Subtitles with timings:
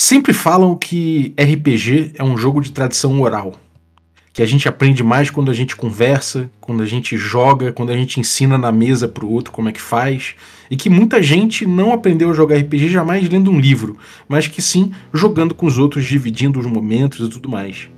[0.00, 3.58] Sempre falam que RPG é um jogo de tradição oral.
[4.32, 7.96] Que a gente aprende mais quando a gente conversa, quando a gente joga, quando a
[7.96, 10.36] gente ensina na mesa pro outro como é que faz.
[10.70, 13.98] E que muita gente não aprendeu a jogar RPG jamais lendo um livro,
[14.28, 17.88] mas que sim jogando com os outros, dividindo os momentos e tudo mais.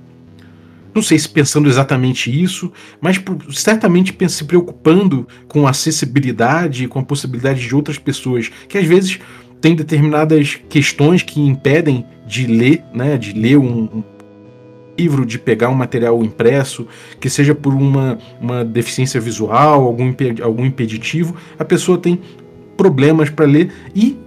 [0.93, 3.21] Não sei se pensando exatamente isso, mas
[3.51, 8.85] certamente se preocupando com a acessibilidade e com a possibilidade de outras pessoas que às
[8.85, 9.19] vezes
[9.61, 14.03] tem determinadas questões que impedem de ler, né, de ler um, um
[14.97, 16.87] livro, de pegar um material impresso,
[17.19, 22.19] que seja por uma, uma deficiência visual, algum, algum impeditivo, a pessoa tem
[22.75, 24.17] problemas para ler e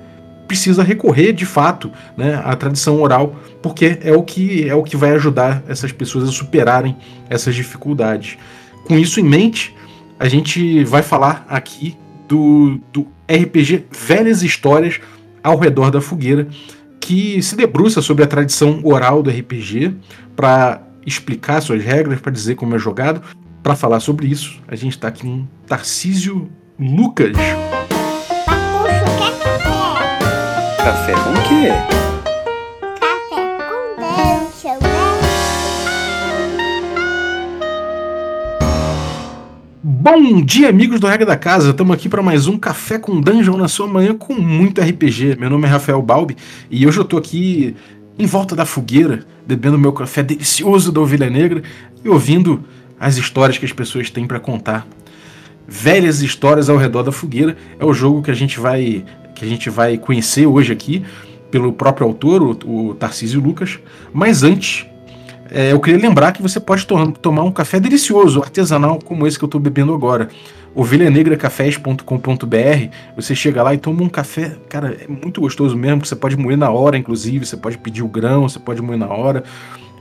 [0.46, 4.96] precisa recorrer de fato né, à tradição oral, porque é o que é o que
[4.96, 6.96] vai ajudar essas pessoas a superarem
[7.28, 8.36] essas dificuldades.
[8.86, 9.74] Com isso em mente,
[10.18, 11.96] a gente vai falar aqui
[12.28, 15.00] do, do RPG Velhas Histórias
[15.44, 16.48] ao redor da fogueira,
[16.98, 19.94] que se debruça sobre a tradição oral do RPG
[20.34, 23.20] para explicar suas regras, para dizer como é jogado.
[23.62, 27.36] Para falar sobre isso, a gente está aqui com Tarcísio Lucas.
[30.78, 32.03] Café com o quê?
[40.04, 41.70] Bom dia, amigos do Regra da Casa.
[41.70, 45.38] Estamos aqui para mais um Café com Dungeon na sua manhã com muito RPG.
[45.40, 46.36] Meu nome é Rafael Balbi
[46.70, 47.74] e hoje eu estou aqui
[48.18, 51.62] em volta da fogueira, bebendo meu café delicioso da Ovelha Negra
[52.04, 52.62] e ouvindo
[53.00, 54.86] as histórias que as pessoas têm para contar.
[55.66, 59.02] Velhas histórias ao redor da fogueira é o jogo que a gente vai
[59.34, 61.02] que a gente vai conhecer hoje aqui
[61.50, 63.78] pelo próprio autor, o, o Tarcísio Lucas.
[64.12, 64.84] Mas antes,
[65.50, 69.38] é, eu queria lembrar que você pode to tomar um café delicioso, artesanal, como esse
[69.38, 70.28] que eu estou bebendo agora.
[70.74, 76.04] ovelhanegracafés.com.br Você chega lá e toma um café, cara, é muito gostoso mesmo.
[76.04, 77.44] Você pode moer na hora, inclusive.
[77.44, 79.44] Você pode pedir o grão, você pode moer na hora.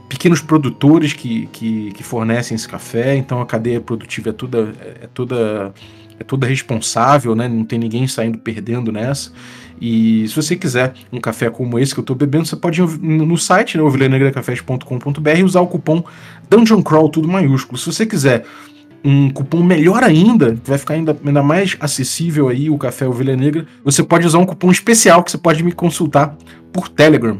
[0.08, 5.08] Pequenos produtores que, que, que fornecem esse café, então a cadeia produtiva é toda, é
[5.12, 5.72] toda,
[6.20, 7.48] é toda responsável, né?
[7.48, 9.32] Não tem ninguém saindo perdendo nessa.
[9.80, 12.86] E se você quiser um café como esse que eu estou bebendo, você pode ir
[13.00, 16.02] no site, né, ovelhanegracafés.com.br e usar o cupom
[16.48, 17.78] Dungeon Crawl, tudo maiúsculo.
[17.78, 18.44] Se você quiser
[19.04, 23.66] um cupom melhor ainda, vai ficar ainda, ainda mais acessível aí o Café Ovelha Negra,
[23.84, 26.34] você pode usar um cupom especial que você pode me consultar
[26.72, 27.38] por Telegram.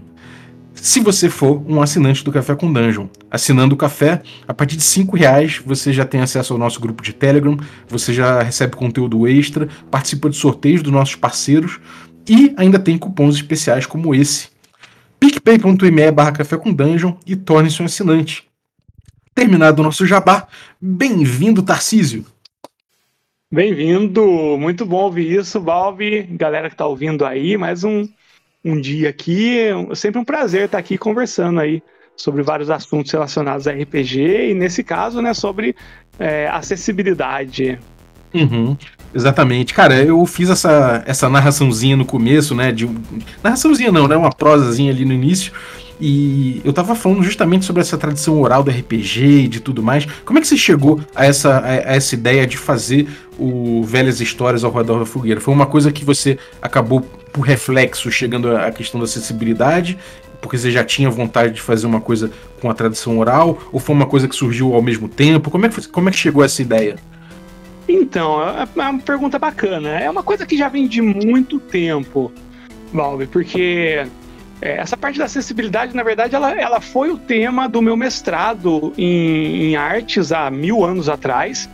[0.75, 4.83] Se você for um assinante do Café com Dungeon, assinando o café, a partir de
[4.83, 7.57] 5 reais você já tem acesso ao nosso grupo de Telegram,
[7.89, 11.81] você já recebe conteúdo extra, participa de sorteios dos nossos parceiros,
[12.29, 14.49] e ainda tem cupons especiais como esse.
[15.19, 18.45] picpay.me barra café com dungeon e torne-se um assinante.
[19.35, 20.47] Terminado o nosso jabá,
[20.81, 22.25] bem-vindo Tarcísio.
[23.51, 28.09] Bem-vindo, muito bom ouvir isso, Balbi, galera que está ouvindo aí, mais um,
[28.65, 31.83] um dia aqui, sempre um prazer estar aqui conversando aí
[32.17, 35.77] sobre vários assuntos relacionados a RPG e nesse caso, né, sobre
[36.19, 37.79] é, acessibilidade.
[38.33, 38.77] Uhum.
[39.15, 39.73] Exatamente.
[39.73, 42.73] Cara, eu fiz essa, essa narraçãozinha no começo, né?
[42.73, 42.89] De,
[43.43, 44.17] narraçãozinha não, né?
[44.17, 45.53] Uma prosazinha ali no início.
[46.01, 50.07] E eu tava falando justamente sobre essa tradição oral do RPG e de tudo mais.
[50.25, 53.07] Como é que você chegou a essa, a, essa ideia de fazer
[53.39, 55.41] o Velhas Histórias ao redor da fogueira?
[55.41, 57.01] Foi uma coisa que você acabou
[57.33, 59.97] por reflexo chegando à questão da acessibilidade
[60.41, 63.59] porque você já tinha vontade de fazer uma coisa com a tradição oral?
[63.73, 65.51] Ou foi uma coisa que surgiu ao mesmo tempo?
[65.51, 66.97] Como é que, como é que chegou essa ideia?
[67.89, 69.91] Então, é, é uma pergunta bacana.
[69.91, 72.33] É uma coisa que já vem de muito tempo,
[72.93, 74.07] Valve, porque
[74.63, 78.93] é, essa parte da acessibilidade, na verdade, ela, ela foi o tema do meu mestrado
[78.97, 81.69] em, em artes há mil anos atrás.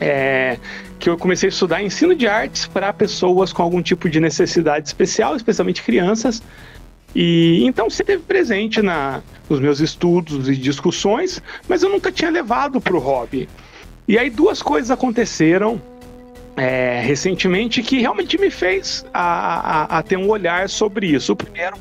[0.00, 0.56] É,
[0.98, 4.86] que eu comecei a estudar ensino de artes para pessoas com algum tipo de necessidade
[4.86, 6.42] especial, especialmente crianças.
[7.14, 12.30] E então você esteve presente na, nos meus estudos e discussões, mas eu nunca tinha
[12.30, 13.48] levado para o hobby.
[14.10, 15.80] E aí duas coisas aconteceram
[16.56, 21.32] é, recentemente que realmente me fez a, a, a, ter um olhar sobre isso.
[21.32, 21.76] O primeiro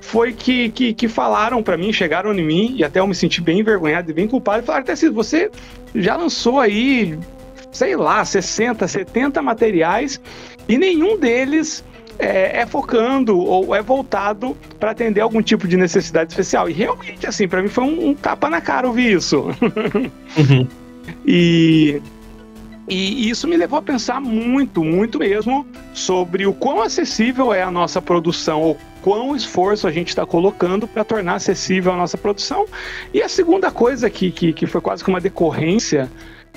[0.00, 3.40] foi que, que, que falaram para mim, chegaram em mim, e até eu me senti
[3.40, 5.50] bem envergonhado e bem culpado, e falaram, se você
[5.92, 7.18] já lançou aí,
[7.72, 10.20] sei lá, 60, 70 materiais,
[10.68, 11.84] e nenhum deles
[12.16, 16.70] é, é, focando ou é voltado para atender algum tipo de necessidade especial.
[16.70, 19.48] E realmente, assim, para mim foi um, um, tapa na cara ouvir isso.
[20.36, 20.68] Uhum.
[21.26, 22.00] E,
[22.88, 27.70] e isso me levou a pensar muito, muito mesmo sobre o quão acessível é a
[27.70, 32.66] nossa produção, ou quão esforço a gente está colocando para tornar acessível a nossa produção.
[33.12, 36.10] E a segunda coisa que, que, que foi quase que uma decorrência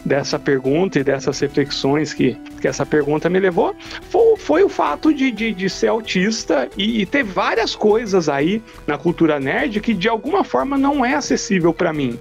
[0.05, 3.75] dessa pergunta e dessas reflexões que, que essa pergunta me levou
[4.09, 8.61] foi, foi o fato de, de, de ser autista e, e, ter várias coisas aí
[8.85, 12.19] na cultura nerd que de alguma forma não é acessível para mim.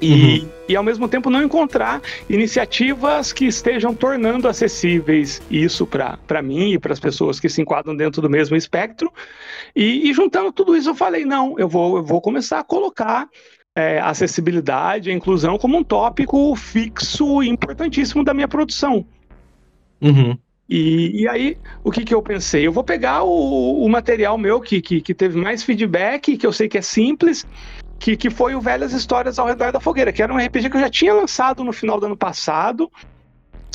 [0.00, 0.48] E, uhum.
[0.68, 6.78] e ao mesmo tempo não encontrar iniciativas que estejam tornando acessíveis isso para mim e
[6.78, 9.12] para as pessoas que se enquadram dentro do mesmo espectro.
[9.74, 13.28] E, e, juntando tudo isso, eu falei: não, eu vou, eu vou começar a colocar
[13.76, 19.04] é, acessibilidade, a inclusão como um tópico fixo e importantíssimo da minha produção.
[20.00, 20.36] Uhum.
[20.68, 22.66] E, e, aí, o que, que eu pensei?
[22.66, 26.52] Eu vou pegar o, o material meu que, que, que, teve mais feedback, que eu
[26.52, 27.46] sei que é simples,
[27.98, 30.76] que, que foi o Velhas Histórias ao Redor da Fogueira, que era um RPG que
[30.76, 32.90] eu já tinha lançado no final do ano passado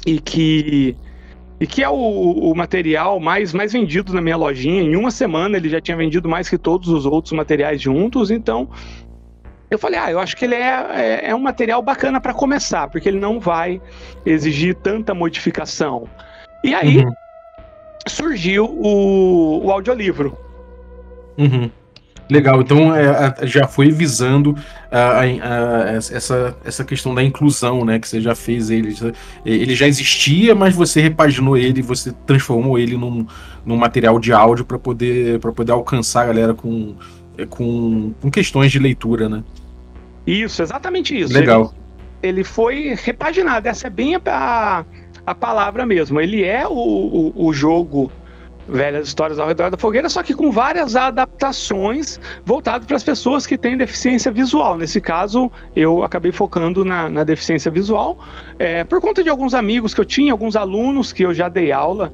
[0.06, 0.96] e que
[1.60, 4.82] e que é o, o, material mais, mais vendido na minha lojinha.
[4.82, 8.70] Em uma semana ele já tinha vendido mais que todos os outros materiais juntos, então
[9.70, 12.88] eu falei, ah, eu acho que ele é, é, é um material bacana para começar,
[12.88, 13.82] porque ele não vai
[14.26, 16.08] exigir tanta modificação.
[16.64, 17.12] E aí uhum.
[18.08, 20.38] surgiu o, o audiolivro.
[21.38, 21.70] Uhum.
[22.30, 24.56] Legal, então é, já foi visando
[24.92, 27.98] a, a, a, essa, essa questão da inclusão, né?
[27.98, 28.96] Que você já fez ele.
[29.44, 33.26] Ele já existia, mas você repaginou ele, você transformou ele num,
[33.66, 36.96] num material de áudio para poder, poder alcançar a galera com,
[37.50, 39.44] com, com questões de leitura, né?
[40.28, 41.34] Isso, exatamente isso.
[41.34, 41.74] Legal.
[42.22, 44.86] Ele, ele foi repaginado, essa é bem a,
[45.26, 46.22] a palavra mesmo.
[46.22, 48.12] Ele é o, o, o jogo
[48.70, 53.46] velhas histórias ao redor da fogueira, só que com várias adaptações voltadas para as pessoas
[53.46, 54.78] que têm deficiência visual.
[54.78, 58.20] Nesse caso, eu acabei focando na, na deficiência visual,
[58.58, 61.72] é, por conta de alguns amigos que eu tinha, alguns alunos que eu já dei
[61.72, 62.14] aula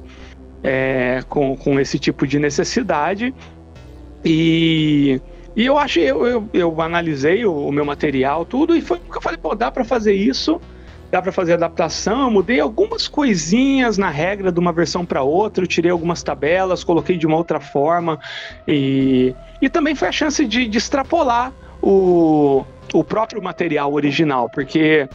[0.62, 3.34] é, com, com esse tipo de necessidade.
[4.24, 5.20] E,
[5.54, 9.16] e eu achei, eu, eu, eu analisei o, o, meu material, tudo, e foi que
[9.16, 10.60] eu falei, pô, dá para fazer isso
[11.10, 12.22] dá para fazer adaptação.
[12.22, 16.84] Eu mudei algumas coisinhas na regra de uma versão para outra, eu tirei algumas tabelas,
[16.84, 18.18] coloquei de uma outra forma
[18.66, 25.08] e, e também foi a chance de, de extrapolar o, o próprio material original, porque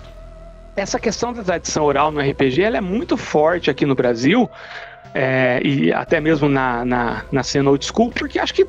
[0.75, 4.49] essa questão da tradição oral no RPG ela é muito forte aqui no Brasil
[5.13, 8.65] é, e até mesmo na, na, na cena old school, porque acho que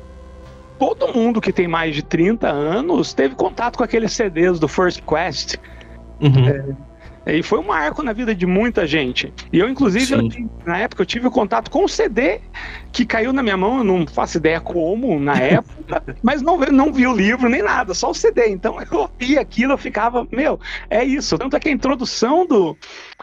[0.77, 5.01] todo mundo que tem mais de 30 anos teve contato com aqueles CDs do First
[5.01, 5.55] Quest.
[6.19, 6.47] Uhum.
[6.47, 6.92] É,
[7.25, 9.33] e foi um marco na vida de muita gente.
[9.51, 12.41] E eu, inclusive, eu, na época, eu tive contato com o CD
[12.91, 16.93] que caiu na minha mão, eu não faço ideia como na época, mas não, não
[16.93, 18.49] vi o livro nem nada, só o CD.
[18.49, 20.59] Então eu ouvi aquilo, eu ficava, meu,
[20.89, 21.37] é isso.
[21.37, 22.77] Tanto é que a introdução do,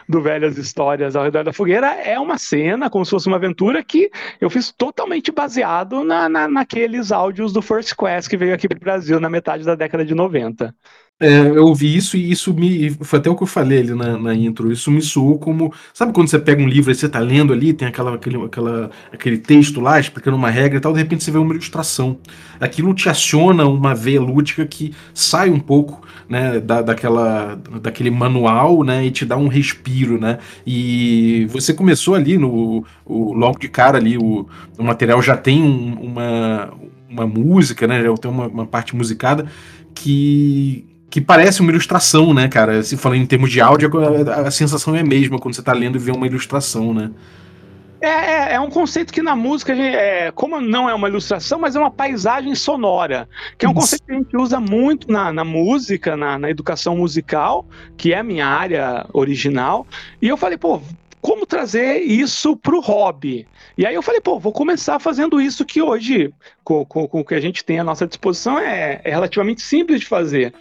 [0.09, 3.83] do Velhas Histórias ao Redor da Fogueira é uma cena, como se fosse uma aventura,
[3.83, 4.09] que
[4.39, 8.77] eu fiz totalmente baseado na, na, naqueles áudios do First Quest que veio aqui para
[8.77, 10.75] o Brasil na metade da década de 90.
[11.23, 12.89] É, eu ouvi isso e isso me.
[13.01, 14.71] Foi até o que eu falei ali na, na intro.
[14.71, 15.71] Isso me soou como.
[15.93, 18.89] Sabe quando você pega um livro e você tá lendo ali, tem aquela, aquele, aquela,
[19.13, 22.17] aquele texto lá explicando uma regra e tal, de repente você vê uma ilustração.
[22.59, 28.83] Aquilo te aciona uma veia lúdica que sai um pouco né, da, daquela, daquele manual
[28.83, 30.19] né, e te dá um respiro.
[30.19, 30.39] Né?
[30.65, 32.83] E você começou ali no.
[33.05, 36.73] O, logo de cara ali, o, o material já tem um, uma,
[37.07, 38.01] uma música, né?
[38.01, 39.45] Já tem uma, uma parte musicada
[39.93, 42.81] que que parece uma ilustração, né, cara?
[42.81, 43.91] Se falando em termos de áudio,
[44.29, 47.11] a, a, sensação é a mesma quando você tá lendo e vê uma ilustração, né?
[47.99, 51.59] É, é, é um conceito que na música, gente, é, como não é uma ilustração,
[51.59, 55.33] mas é uma paisagem sonora, que é um conceito que a gente usa muito na,
[55.33, 59.85] na música, na, na educação musical, que é a minha área original.
[60.21, 60.81] E eu falei, pô,
[61.19, 63.45] como trazer isso para o hobby.
[63.77, 66.33] E aí eu falei, pô, vou começar fazendo isso que hoje,
[66.63, 69.99] com, com, com o que a gente tem à nossa disposição, é, é relativamente simples
[69.99, 70.53] de fazer.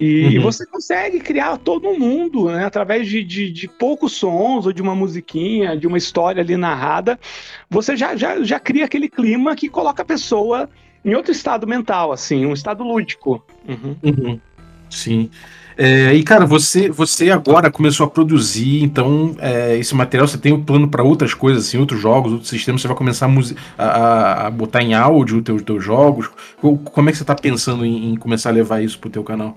[0.00, 0.42] E, uhum.
[0.42, 4.80] você consegue criar todo um mundo, né, através de, de, de, poucos sons ou de
[4.80, 7.18] uma musiquinha, de uma história ali narrada.
[7.68, 10.68] Você já, já, já cria aquele clima que coloca a pessoa
[11.04, 13.44] em outro estado mental, assim, um estado lúdico.
[13.66, 13.96] Uhum.
[14.02, 14.40] Uhum.
[14.88, 15.30] Sim.
[15.80, 20.52] É, e cara, você você agora começou a produzir, então é, esse material você tem
[20.52, 23.30] um plano para outras coisas, assim, outros jogos, outros sistemas, você vai começar
[23.78, 26.28] a, a, a botar em áudio os teus, teus jogos.
[26.60, 29.56] Como é que você está pensando em, em, começar a levar isso pro teu canal?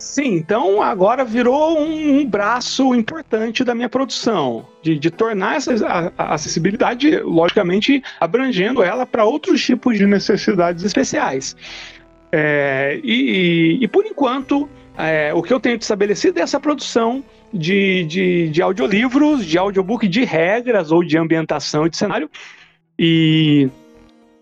[0.00, 6.12] Sim, então agora virou um, um braço importante da minha produção, de, de tornar essa
[6.16, 11.54] a, acessibilidade, logicamente, abrangendo ela para outros tipos de necessidades especiais.
[12.32, 17.22] É, e, e, e, por enquanto, é, o que eu tenho estabelecido é essa produção
[17.52, 22.30] de, de, de audiolivros, de audiobook de regras ou de ambientação e de cenário.
[22.98, 23.68] E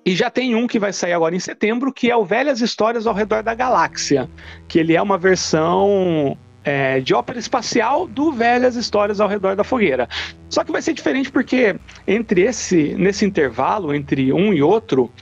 [0.08, 3.06] e já tem um que vai sair agora em setembro, que é o Velhas Histórias
[3.06, 4.26] ao Redor da Galáxia,
[4.66, 6.34] que ele é uma versão
[6.64, 10.08] é, de ópera espacial do Velhas Histórias ao Redor da Fogueira.
[10.48, 15.12] Só que vai ser diferente porque entre esse nesse intervalo entre um e outro,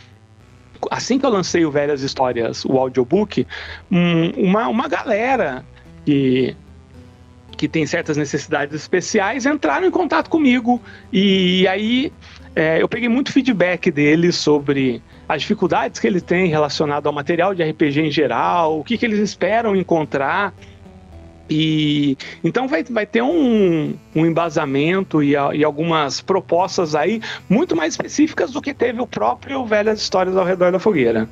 [0.89, 3.45] assim que eu lancei o Velhas Histórias, o audiobook,
[3.91, 5.65] um, uma, uma galera
[6.05, 6.57] que
[7.57, 10.81] que tem certas necessidades especiais entraram em contato comigo
[11.13, 12.13] e aí
[12.57, 17.55] é, eu peguei muito feedback deles sobre as dificuldades que eles têm relacionado ao material
[17.55, 20.55] de RPG em geral, o que, que eles esperam encontrar
[21.49, 27.93] e então vai, vai ter um, um embasamento e, e, algumas propostas aí muito mais
[27.93, 31.29] específicas do que teve o próprio Velhas Histórias ao Redor da Fogueira.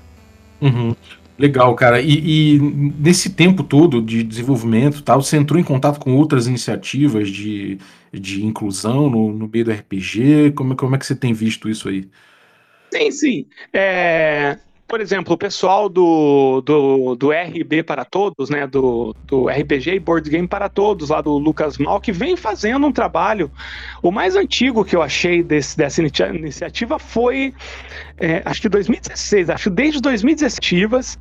[0.61, 0.95] Uhum.
[1.37, 2.01] Legal, cara.
[2.01, 7.29] E, e, nesse tempo todo de desenvolvimento, tal, você entrou em contato com outras iniciativas
[7.29, 7.79] de,
[8.19, 10.53] de inclusão no, no meio do RPG?
[10.53, 12.09] Como, como é que você tem visto isso aí?
[12.93, 13.47] Sim, sim.
[13.73, 19.95] É, por exemplo, o pessoal do, do, do RB para Todos, né, do, do RPG
[19.95, 23.51] e Board Game para Todos, lá do Lucas Mal, que vem fazendo um trabalho.
[24.03, 27.53] O mais antigo que eu achei desse, dessa iniciativa foi,
[28.19, 31.19] é, acho que 2016, acho que desde 2016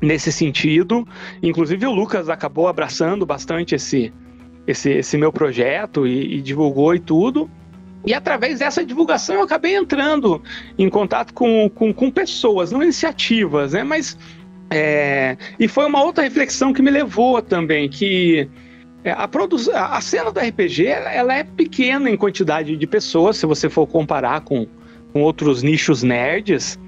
[0.00, 1.06] nesse sentido.
[1.42, 4.12] Inclusive o Lucas acabou abraçando bastante esse,
[4.70, 7.50] esse, esse meu projeto e, e divulgou e tudo.
[8.04, 10.42] E através dessa divulgação eu acabei entrando
[10.78, 13.82] em contato com, com, com pessoas, não iniciativas, né?
[13.82, 14.18] Mas.
[14.72, 18.48] É, e foi uma outra reflexão que me levou também, que
[19.02, 19.28] é, a,
[19.96, 24.42] a cena do RPG ela é pequena em quantidade de pessoas, se você for comparar
[24.42, 24.68] com,
[25.12, 26.78] com outros nichos nerds.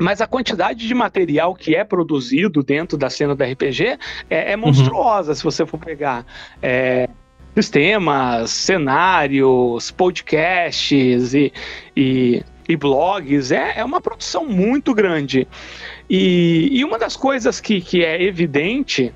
[0.00, 3.98] Mas a quantidade de material que é produzido dentro da cena do RPG
[4.30, 4.62] é, é uhum.
[4.62, 5.34] monstruosa, uhum.
[5.34, 6.24] se você for pegar.
[6.62, 7.08] É,
[7.58, 11.52] sistemas, cenários, podcasts e,
[11.96, 13.50] e, e blogs.
[13.50, 15.48] É, é uma produção muito grande.
[16.08, 19.12] E, e uma das coisas que, que é evidente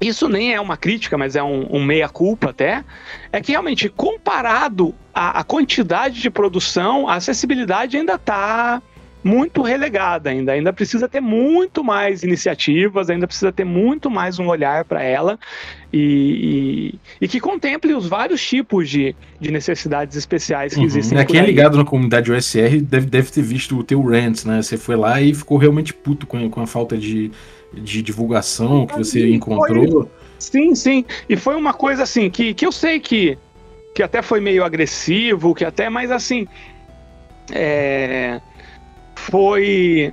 [0.00, 2.82] isso nem é uma crítica, mas é um, um meia-culpa até,
[3.30, 8.80] é que realmente, comparado à, à, quantidade de produção, a acessibilidade ainda está
[9.22, 10.52] muito relegada ainda.
[10.52, 15.38] Ainda precisa ter muito mais iniciativas, ainda precisa ter muito mais um olhar para ela
[15.92, 20.86] e, e, e, que contemple os vários tipos de, de necessidades especiais que uhum.
[20.86, 21.18] existem.
[21.18, 24.62] É, quem é ligado na comunidade OSR deve, deve ter visto o teu rant, né?
[24.62, 27.30] Você foi lá e ficou realmente puto com, com a falta de,
[27.74, 29.90] de divulgação que você encontrou.
[29.90, 30.08] Foi,
[30.38, 31.04] sim, sim.
[31.28, 33.36] E foi uma coisa assim que, que eu sei que,
[33.94, 36.46] que até foi meio agressivo, que até, mas assim.
[37.52, 38.40] É,
[39.20, 40.12] foi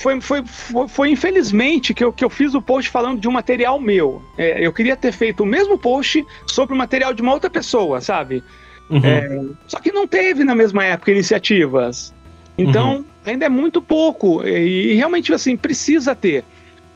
[0.00, 3.32] foi, foi, foi, foi, infelizmente que eu, que eu fiz o post falando de um
[3.32, 4.20] material meu.
[4.36, 8.00] É, eu queria ter feito o mesmo post sobre o material de uma outra pessoa,
[8.00, 8.42] sabe?
[8.90, 9.00] Uhum.
[9.04, 12.12] É, só que não teve na mesma época iniciativas.
[12.58, 13.04] Então, uhum.
[13.24, 14.42] ainda é muito pouco.
[14.44, 16.44] E, e realmente, assim, precisa ter.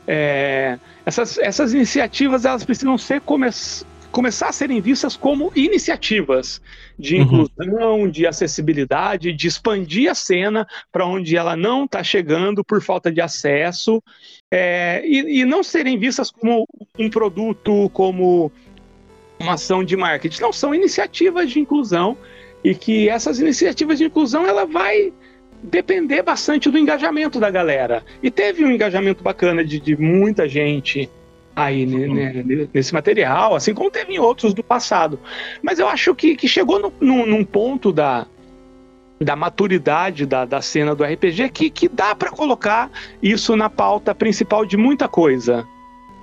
[0.05, 3.85] É, essas, essas iniciativas, elas precisam ser começadas
[4.17, 6.59] começar a serem vistas como iniciativas
[6.97, 7.21] de uhum.
[7.21, 8.09] inclusão, uhum.
[8.09, 13.21] de acessibilidade, de expandir a cena para onde ela não está chegando por falta de
[13.21, 14.01] acesso,
[14.51, 18.51] é, e, e não serem vistas como um produto, como
[19.39, 20.41] uma ação de marketing.
[20.41, 22.17] Não, são iniciativas de inclusão
[22.63, 25.13] e que essas iniciativas de inclusão ela vai
[25.61, 28.03] depender bastante do engajamento da galera.
[28.23, 31.07] E teve um engajamento bacana de, de muita gente
[31.57, 35.19] aí né, nesse material, assim como teve em outros do passado.
[35.61, 38.27] Mas eu acho que, que chegou no, no, num ponto da,
[39.19, 42.91] da maturidade da, da cena do RPG que, que dá para colocar
[43.23, 45.67] isso na pauta principal de muita coisa.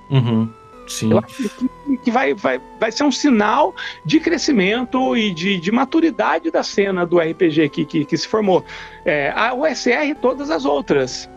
[0.09, 0.49] Uhum.
[0.87, 1.11] Sim.
[1.11, 3.75] Eu acho que, que vai, vai, vai ser um sinal
[4.05, 8.63] de crescimento e de, de maturidade da cena do RPG que, que, que se formou.
[9.03, 11.29] É, a USR e todas as outras.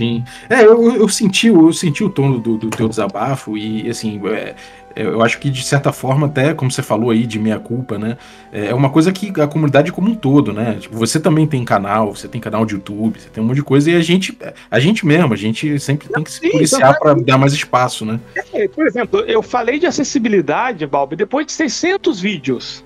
[0.00, 0.24] Sim.
[0.48, 4.54] É, eu, eu, senti, eu senti o tom do, do teu desabafo e, assim, é,
[4.96, 7.98] é, eu acho que de certa forma, até como você falou aí de meia culpa,
[7.98, 8.16] né?
[8.50, 10.78] É, é uma coisa que a comunidade como um todo, né?
[10.80, 13.62] Tipo, você também tem canal, você tem canal de YouTube, você tem um monte de
[13.62, 14.34] coisa e a gente,
[14.70, 18.18] a gente mesmo, a gente sempre tem que se policiar para dar mais espaço, né?
[18.54, 22.82] É, por exemplo, eu falei de acessibilidade, Balbi, depois de 600 vídeos.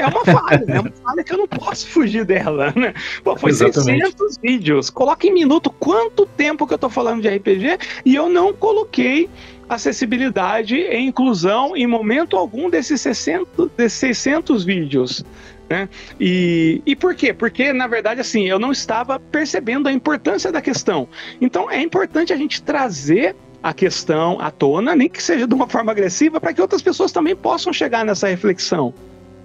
[0.00, 2.94] É uma falha, é uma falha que eu não posso fugir dela, né?
[3.22, 4.02] Pô, foi Exatamente.
[4.06, 4.90] 600 vídeos.
[4.90, 9.28] Coloca em minuto quanto tempo que eu tô falando de RPG e eu não coloquei
[9.68, 15.24] acessibilidade e inclusão em momento algum desses 600, desses 600 vídeos.
[15.68, 15.88] Né?
[16.18, 17.32] E, e por quê?
[17.32, 21.08] Porque, na verdade, assim, eu não estava percebendo a importância da questão.
[21.40, 25.68] Então, é importante a gente trazer a questão à tona, nem que seja de uma
[25.68, 28.92] forma agressiva, para que outras pessoas também possam chegar nessa reflexão.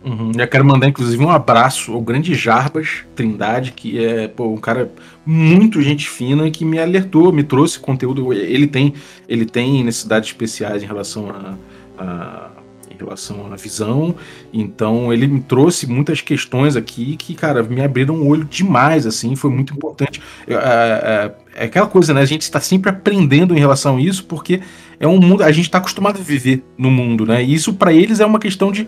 [0.05, 0.31] Uhum.
[0.37, 4.91] Eu quero mandar, inclusive, um abraço ao grande Jarbas Trindade, que é pô, um cara
[5.25, 8.31] muito gente fina que me alertou, me trouxe conteúdo.
[8.31, 8.93] Ele tem,
[9.27, 11.55] ele tem necessidades especiais em relação a,
[11.97, 12.49] a
[12.95, 14.15] em relação à visão.
[14.53, 19.35] Então ele me trouxe muitas questões aqui que, cara, me abriram o olho demais, assim,
[19.35, 20.21] foi muito importante.
[20.47, 22.21] É, é, é aquela coisa, né?
[22.21, 24.61] A gente está sempre aprendendo em relação a isso, porque
[24.99, 27.43] é um mundo, a gente está acostumado a viver no mundo, né?
[27.43, 28.87] E isso para eles é uma questão de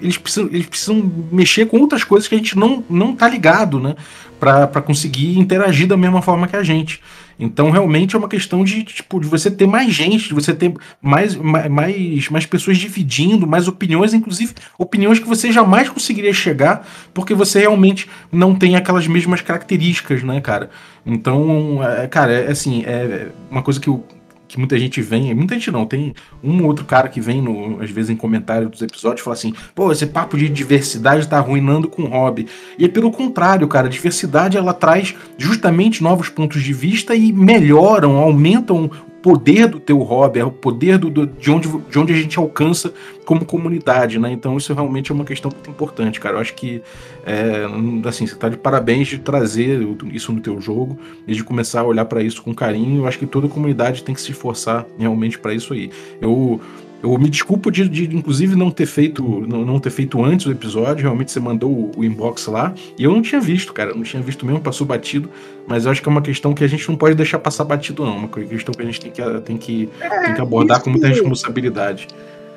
[0.00, 3.78] eles precisam, eles precisam mexer com outras coisas que a gente não, não tá ligado,
[3.80, 3.94] né?
[4.38, 7.00] Para conseguir interagir da mesma forma que a gente.
[7.38, 10.74] Então, realmente é uma questão de, tipo, de você ter mais gente, de você ter
[11.00, 17.34] mais, mais, mais pessoas dividindo, mais opiniões, inclusive opiniões que você jamais conseguiria chegar, porque
[17.34, 20.68] você realmente não tem aquelas mesmas características, né, cara?
[21.04, 24.04] Então, é, cara, é assim, é uma coisa que eu
[24.50, 27.80] que muita gente vem, muita gente não, tem um ou outro cara que vem, no,
[27.80, 31.88] às vezes, em comentário dos episódios, fala assim: pô, esse papo de diversidade tá arruinando
[31.88, 32.48] com o hobby.
[32.76, 38.16] E é pelo contrário, cara, diversidade ela traz justamente novos pontos de vista e melhoram,
[38.16, 38.90] aumentam
[39.22, 42.38] poder do teu hobby, é o poder do, do, de, onde, de onde a gente
[42.38, 42.92] alcança
[43.24, 44.32] como comunidade, né?
[44.32, 46.36] Então isso realmente é uma questão muito importante, cara.
[46.36, 46.82] Eu acho que,
[47.24, 47.64] é,
[48.08, 51.84] assim, você tá de parabéns de trazer isso no teu jogo e de começar a
[51.84, 53.02] olhar para isso com carinho.
[53.02, 55.90] Eu acho que toda comunidade tem que se esforçar realmente para isso aí.
[56.20, 56.60] Eu
[57.02, 60.50] eu me desculpo de, de, inclusive, não ter feito não, não, ter feito antes o
[60.50, 61.02] episódio.
[61.02, 62.74] Realmente você mandou o, o, inbox lá.
[62.98, 63.94] E eu não tinha visto, cara.
[63.94, 65.30] Não tinha visto mesmo, passou batido.
[65.66, 68.04] Mas eu acho que é uma questão que a gente não pode deixar passar batido,
[68.04, 68.18] não.
[68.18, 71.08] Uma questão que a gente tem que, tem que, é, tem que abordar com muita
[71.08, 72.08] responsabilidade.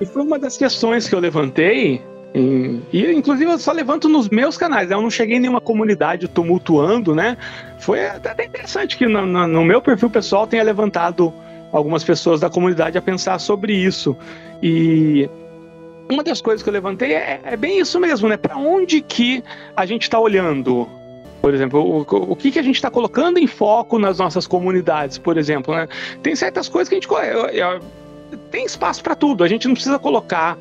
[0.01, 2.01] E foi uma das questões que eu levantei.
[2.35, 4.95] Em, e inclusive eu só levanto nos meus canais, né?
[4.95, 7.38] eu não cheguei em nenhuma comunidade tumultuando, né?
[7.79, 11.31] Foi até interessante que no, no, no meu perfil pessoal tenha levantado
[11.73, 14.15] algumas pessoas da comunidade a pensar sobre isso.
[14.61, 15.27] E
[16.09, 18.37] uma das coisas que eu levantei é, é bem isso mesmo, né?
[18.37, 19.43] Para onde que
[19.75, 20.87] a gente está olhando?
[21.41, 22.01] Por exemplo, o,
[22.31, 25.87] o que, que a gente está colocando em foco nas nossas comunidades, por exemplo, né?
[26.21, 27.09] Tem certas coisas que a gente
[28.51, 29.43] tem espaço para tudo.
[29.43, 30.57] A gente não precisa colocar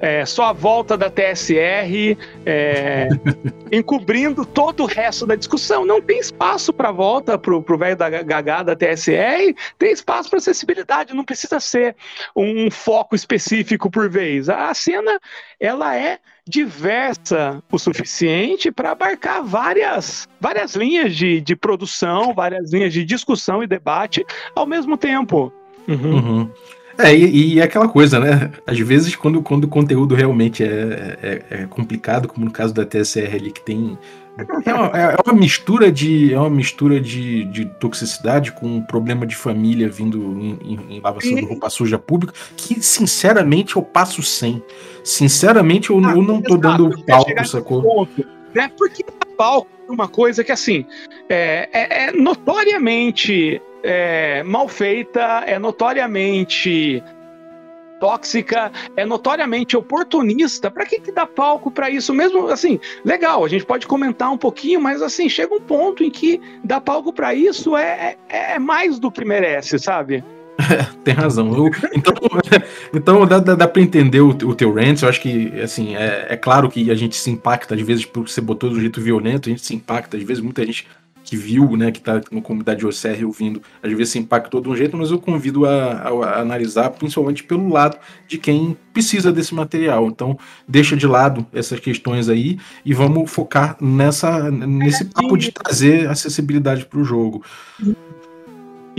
[0.00, 3.08] é, só a volta da TSR é,
[3.72, 5.84] encobrindo todo o resto da discussão.
[5.84, 10.38] Não tem espaço para volta para o velho da Gagá da TSR, tem espaço para
[10.38, 11.96] acessibilidade, não precisa ser
[12.34, 14.48] um foco específico por vez.
[14.48, 15.20] A cena
[15.58, 22.92] ela é diversa o suficiente para abarcar várias, várias linhas de, de produção, várias linhas
[22.92, 25.52] de discussão e debate ao mesmo tempo.
[25.88, 26.14] Uhum.
[26.14, 26.50] Uhum.
[26.98, 28.52] É, e, e, é aquela coisa, né?
[28.66, 32.84] Às vezes, quando, quando o conteúdo realmente é, é, é complicado, como no caso da
[32.84, 33.98] TSR ali, que tem.
[34.66, 36.32] É uma, é uma mistura de.
[36.32, 41.00] É uma mistura de, de toxicidade com um problema de família vindo em, em, em
[41.00, 44.62] lavação de roupa suja pública, que sinceramente eu passo sem.
[45.02, 47.82] Sinceramente, eu, ah, eu não tô dando palco, sacou?
[47.82, 48.70] Ponto, né?
[48.76, 49.04] Porque
[49.36, 50.86] palco é uma coisa que assim
[51.28, 57.02] é, é, é notoriamente é, mal feita, é notoriamente
[58.00, 60.70] tóxica, é notoriamente oportunista.
[60.70, 62.48] Para que, que dá palco para isso mesmo?
[62.48, 66.40] Assim, legal, a gente pode comentar um pouquinho, mas assim, chega um ponto em que
[66.64, 70.24] dar palco para isso é, é, é mais do que merece, sabe?
[71.04, 71.54] tem razão.
[71.54, 72.14] Eu, então,
[72.94, 75.02] então dá, dá, dá para entender o, o teu rant.
[75.02, 78.28] Eu acho que, assim, é, é, claro que a gente se impacta, às vezes, por
[78.28, 80.86] você botou do jeito violento, a gente se impacta, às vezes, muita gente
[81.24, 84.76] que viu, né, que está na comunidade OCR ouvindo, às vezes se impactou de um
[84.76, 87.96] jeito, mas eu convido a, a, a, analisar principalmente pelo lado
[88.28, 90.06] de quem precisa desse material.
[90.06, 96.08] Então, deixa de lado essas questões aí e vamos focar nessa, nesse papo de trazer
[96.08, 97.42] acessibilidade para o jogo.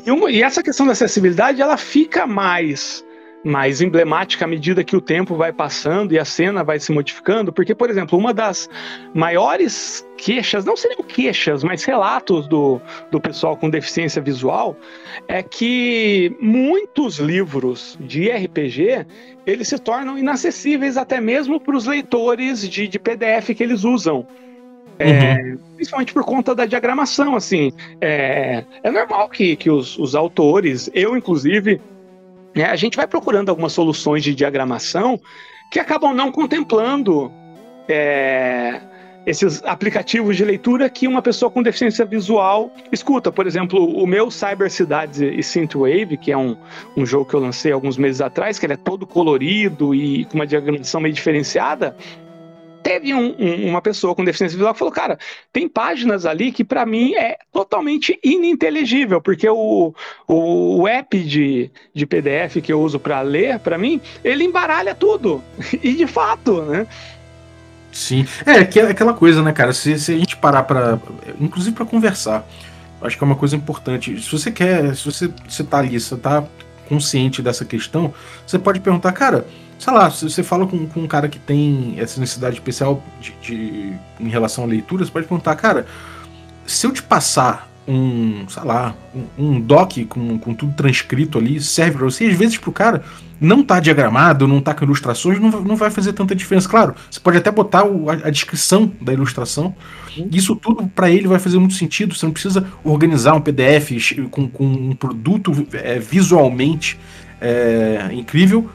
[0.04, 3.06] E, uma, e essa questão da acessibilidade, ela fica mais
[3.46, 7.54] mais emblemática à medida que o tempo vai passando e a cena vai se modificando,
[7.54, 8.68] porque, por exemplo, uma das
[9.14, 12.82] maiores queixas, não seriam queixas, mas relatos do,
[13.12, 14.76] do pessoal com deficiência visual,
[15.28, 19.06] é que muitos livros de RPG
[19.46, 24.26] eles se tornam inacessíveis até mesmo para os leitores de, de PDF que eles usam.
[24.98, 25.58] É, uhum.
[25.76, 27.72] Principalmente por conta da diagramação, assim.
[28.02, 31.80] É, é normal que, que os, os autores, eu inclusive,
[32.56, 35.20] né, a gente vai procurando algumas soluções de diagramação
[35.70, 37.32] que acabam não contemplando
[37.88, 38.82] é,
[39.26, 43.32] esses aplicativos de leitura que uma pessoa com deficiência visual escuta.
[43.32, 46.56] Por exemplo, o meu Cyber Cidades e Synthwave, que é um,
[46.96, 50.36] um jogo que eu lancei alguns meses atrás, que ele é todo colorido e com
[50.36, 51.96] uma diagramação meio diferenciada,
[52.86, 55.18] teve um, um, uma pessoa com deficiência visual que falou, cara,
[55.52, 59.92] tem páginas ali que para mim é totalmente ininteligível, porque o,
[60.28, 64.94] o, o app de, de PDF que eu uso para ler, para mim, ele embaralha
[64.94, 65.44] tudo.
[65.84, 66.88] E de fato, né?
[67.92, 68.26] Sim.
[68.46, 69.74] É, que é aquela coisa, né, cara?
[69.74, 71.00] Se, se a gente parar pra.
[71.40, 72.48] Inclusive para conversar.
[73.02, 74.22] Acho que é uma coisa importante.
[74.22, 74.96] Se você quer.
[74.96, 76.44] Se você, você tá ali, você tá
[76.88, 78.14] consciente dessa questão,
[78.46, 79.46] você pode perguntar, cara,
[79.78, 83.34] sei lá, se você fala com, com um cara que tem essa necessidade especial de,
[83.42, 85.86] de, em relação à leitura, você pode perguntar, cara,
[86.66, 91.62] se eu te passar um, sei lá, um, um doc com, com tudo transcrito ali,
[91.62, 93.04] serve para você, às vezes pro cara
[93.40, 96.68] não tá diagramado, não tá com ilustrações, não, não vai fazer tanta diferença.
[96.68, 99.76] Claro, você pode até botar o, a, a, descrição da ilustração,
[100.32, 102.16] isso tudo para ele vai fazer muito sentido.
[102.16, 103.92] Você não precisa organizar um PDF
[104.32, 106.98] com, com um produto é, visualmente
[107.42, 108.70] é, incrível,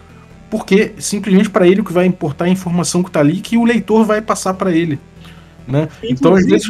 [0.51, 3.57] porque simplesmente para ele o que vai importar é a informação que está ali que
[3.57, 4.99] o leitor vai passar para ele.
[5.67, 5.89] Né?
[6.03, 6.69] Então, às vezes.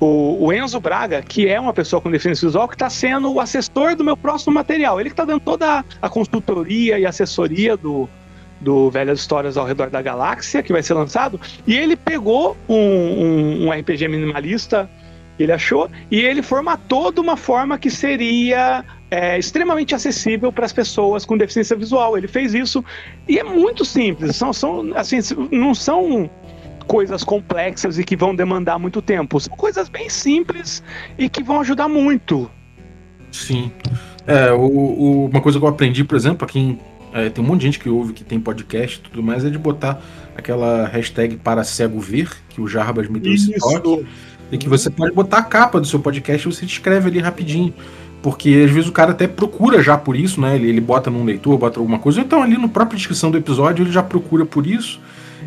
[0.00, 3.40] O, o, Enzo Braga, que é uma pessoa com deficiência visual, que está sendo o
[3.40, 5.00] assessor do meu próximo material.
[5.00, 8.08] Ele que está dando toda a consultoria e assessoria do,
[8.60, 12.76] do Velhas Histórias ao Redor da Galáxia, que vai ser lançado, e ele pegou um,
[12.76, 14.90] um, um RPG minimalista
[15.36, 20.64] que ele achou, e ele formatou de uma forma que seria é, extremamente acessível para
[20.64, 22.18] as pessoas com deficiência visual.
[22.18, 22.84] Ele fez isso
[23.28, 24.34] e é muito simples.
[24.34, 25.20] São, são assim,
[25.52, 26.28] não são
[26.88, 29.38] coisas complexas e que vão demandar muito tempo.
[29.38, 30.82] São coisas bem simples
[31.16, 32.50] e que vão ajudar muito.
[33.30, 33.70] Sim.
[34.26, 36.76] É, o, o, uma coisa que eu aprendi, por exemplo, aqui
[37.12, 39.50] é, tem um monte de gente que ouve que tem podcast e tudo mais, é
[39.50, 40.02] de botar
[40.36, 44.04] aquela hashtag para cego ver, que o Jarbas me deu esse toque.
[44.52, 47.72] E que você pode botar a capa do seu podcast e você escreve ali rapidinho.
[48.24, 50.54] Porque às vezes o cara até procura já por isso, né?
[50.54, 52.22] Ele, ele bota num leitor, bota alguma coisa.
[52.22, 54.98] Então ali no própria descrição do episódio ele já procura por isso.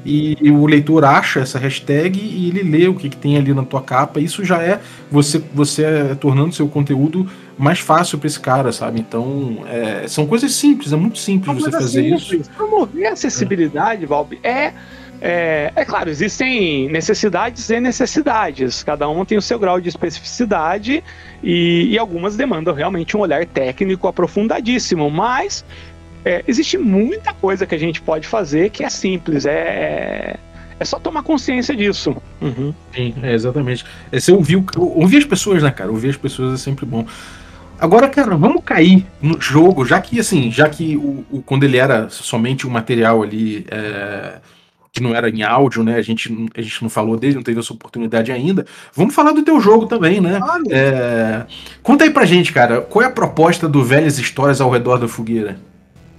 [0.06, 3.52] E, e, o leitor acha essa hashtag e ele lê o que, que tem ali
[3.52, 4.20] na tua capa.
[4.20, 9.00] Isso já é você, você é, tornando seu conteúdo mais fácil para esse cara, sabe?
[9.00, 12.42] Então, é, são coisas simples, é muito simples você fazer simples.
[12.42, 12.52] isso.
[12.52, 14.08] Promover a acessibilidade, é.
[14.08, 14.74] Valb, é
[15.20, 18.84] é, é, claro, existem necessidades e necessidades.
[18.84, 21.04] Cada uma tem o seu grau de especificidade
[21.44, 25.10] e, e algumas demandam realmente um olhar técnico aprofundadíssimo.
[25.10, 25.66] Mas
[26.24, 29.46] é, existe muita coisa que a gente pode fazer que é simples.
[29.46, 30.38] É,
[30.80, 32.16] é só tomar consciência disso.
[32.40, 32.74] Uhum.
[32.94, 33.84] Sim, é, exatamente.
[34.12, 35.92] É, você ouviu, ouvir as pessoas, né, cara?
[35.92, 37.06] Ouvir as pessoas é sempre bom.
[37.80, 41.78] Agora, cara, vamos cair no jogo, já que assim, já que o, o quando ele
[41.78, 43.66] era somente um material ali.
[43.72, 44.40] É
[44.98, 45.96] que não era em áudio, né?
[45.96, 48.66] A gente, a gente não falou dele, não teve essa oportunidade ainda.
[48.94, 50.40] Vamos falar do teu jogo também, né?
[50.72, 51.46] É...
[51.84, 55.08] Conta aí pra gente, cara, qual é a proposta do Velhas Histórias ao redor da
[55.08, 55.60] fogueira?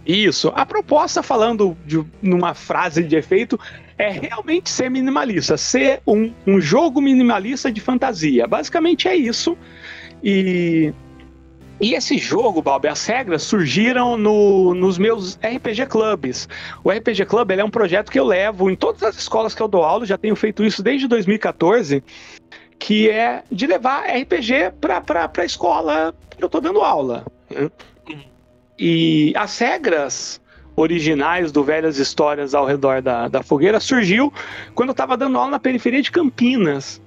[0.07, 0.53] Isso.
[0.55, 3.59] A proposta, falando de, numa frase de efeito,
[3.99, 8.47] é realmente ser minimalista, ser um, um jogo minimalista de fantasia.
[8.47, 9.59] Basicamente é isso.
[10.23, 10.93] E
[11.81, 16.49] e esse jogo, Bob, as regras surgiram no, nos meus RPG Clubs.
[16.83, 19.69] O RPG Club é um projeto que eu levo em todas as escolas que eu
[19.69, 22.03] dou aula, já tenho feito isso desde 2014,
[22.79, 27.25] que é de levar RPG para a escola que eu estou dando aula.
[28.77, 30.41] E as regras
[30.75, 34.33] originais do Velhas Histórias ao redor da, da fogueira surgiu
[34.75, 37.01] quando eu estava dando aula na periferia de Campinas.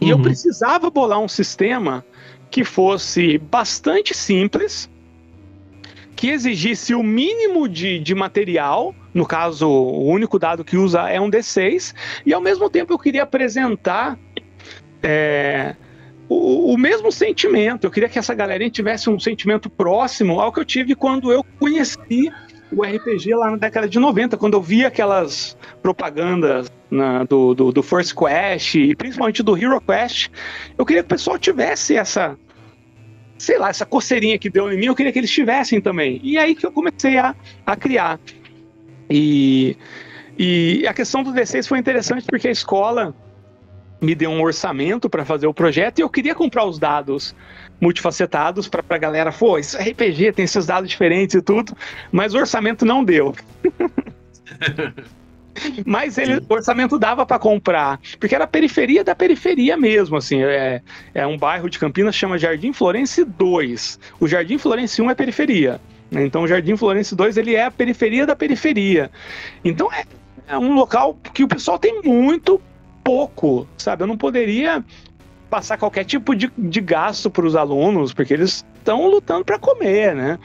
[0.00, 0.10] E uhum.
[0.10, 2.04] eu precisava bolar um sistema
[2.52, 4.88] que fosse bastante simples,
[6.14, 11.18] que exigisse o mínimo de, de material, no caso, o único dado que usa é
[11.18, 11.94] um D6,
[12.26, 14.18] e ao mesmo tempo eu queria apresentar
[15.02, 15.74] é,
[16.28, 17.84] o, o, mesmo sentimento.
[17.84, 21.42] Eu queria que essa galerinha tivesse um sentimento próximo ao que eu tive quando eu
[21.58, 22.30] conheci
[22.74, 27.72] o RPG lá na década de 90, quando eu via aquelas propagandas na, do, do,
[27.72, 30.30] do First Quest e principalmente do Hero Quest,
[30.76, 32.36] eu queria que o pessoal tivesse essa,
[33.38, 36.20] sei lá, essa coceirinha que deu em mim, eu queria que eles tivessem também.
[36.22, 37.34] E aí que eu comecei a,
[37.66, 38.18] a criar.
[39.10, 39.76] E,
[40.38, 43.14] e a questão do D6 foi interessante porque a escola
[44.00, 47.34] me deu um orçamento para fazer o projeto e eu queria comprar os dados
[47.82, 51.76] multifacetados para a galera, pô, isso é RPG, tem esses dados diferentes e tudo,
[52.12, 53.34] mas o orçamento não deu.
[55.84, 60.40] mas ele, o orçamento dava para comprar, porque era a periferia da periferia mesmo, assim,
[60.44, 60.80] é,
[61.12, 63.98] é um bairro de Campinas chama Jardim Florense 2.
[64.20, 65.80] O Jardim Florense 1 é periferia.
[66.08, 66.24] Né?
[66.24, 69.10] Então o Jardim Florense 2 ele é a periferia da periferia.
[69.64, 70.04] Então é,
[70.46, 72.62] é um local que o pessoal tem muito
[73.02, 74.04] pouco, sabe?
[74.04, 74.84] Eu não poderia
[75.52, 80.14] passar qualquer tipo de, de gasto para os alunos, porque eles estão lutando para comer,
[80.14, 80.38] né?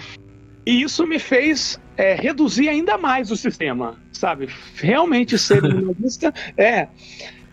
[0.65, 4.50] E isso me fez é, reduzir ainda mais o sistema, sabe?
[4.76, 6.89] Realmente ser minimalista é.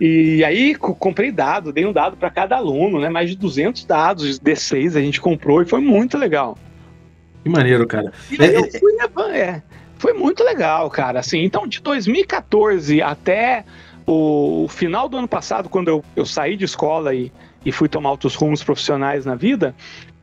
[0.01, 3.09] E aí comprei dado, dei um dado para cada aluno, né?
[3.09, 6.59] Mais de 200 dados D6 a gente comprou e foi muito legal.
[7.45, 8.12] Que maneiro, cara.
[8.33, 8.93] E aí é, eu fui,
[9.33, 9.62] é,
[9.97, 11.21] foi muito legal, cara.
[11.21, 13.64] Assim, então de 2014 até
[14.07, 17.33] o, final do ano passado, quando eu, eu saí de escola e,
[17.64, 19.75] e fui tomar outros rumos profissionais na vida,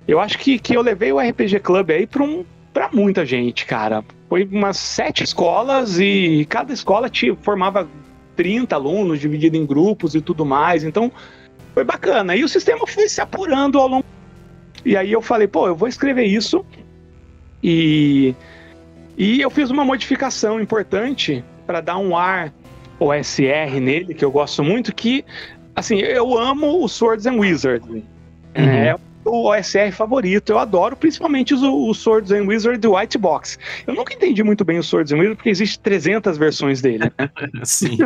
[0.07, 3.65] eu acho que, que eu levei o RPG Club aí para um, pra muita gente,
[3.65, 4.03] cara.
[4.29, 7.87] Foi umas sete escolas e cada escola te formava
[8.35, 10.83] 30 alunos, dividido em grupos e tudo mais.
[10.83, 11.11] Então,
[11.73, 12.35] foi bacana.
[12.35, 14.05] E o sistema foi se apurando ao longo.
[14.85, 16.65] E aí eu falei, pô, eu vou escrever isso.
[17.63, 18.35] E,
[19.17, 22.51] e eu fiz uma modificação importante para dar um ar
[23.01, 25.25] OSR nele, que eu gosto muito, que,
[25.75, 27.87] assim, eu amo o Swords and Wizards.
[27.89, 28.03] Uhum.
[28.55, 33.57] É o OSR favorito, eu adoro, principalmente os, os Swords and Wizards do White Box.
[33.85, 37.11] Eu nunca entendi muito bem o Swords and Wizards, porque existe 300 versões dele.
[37.63, 37.97] Sim.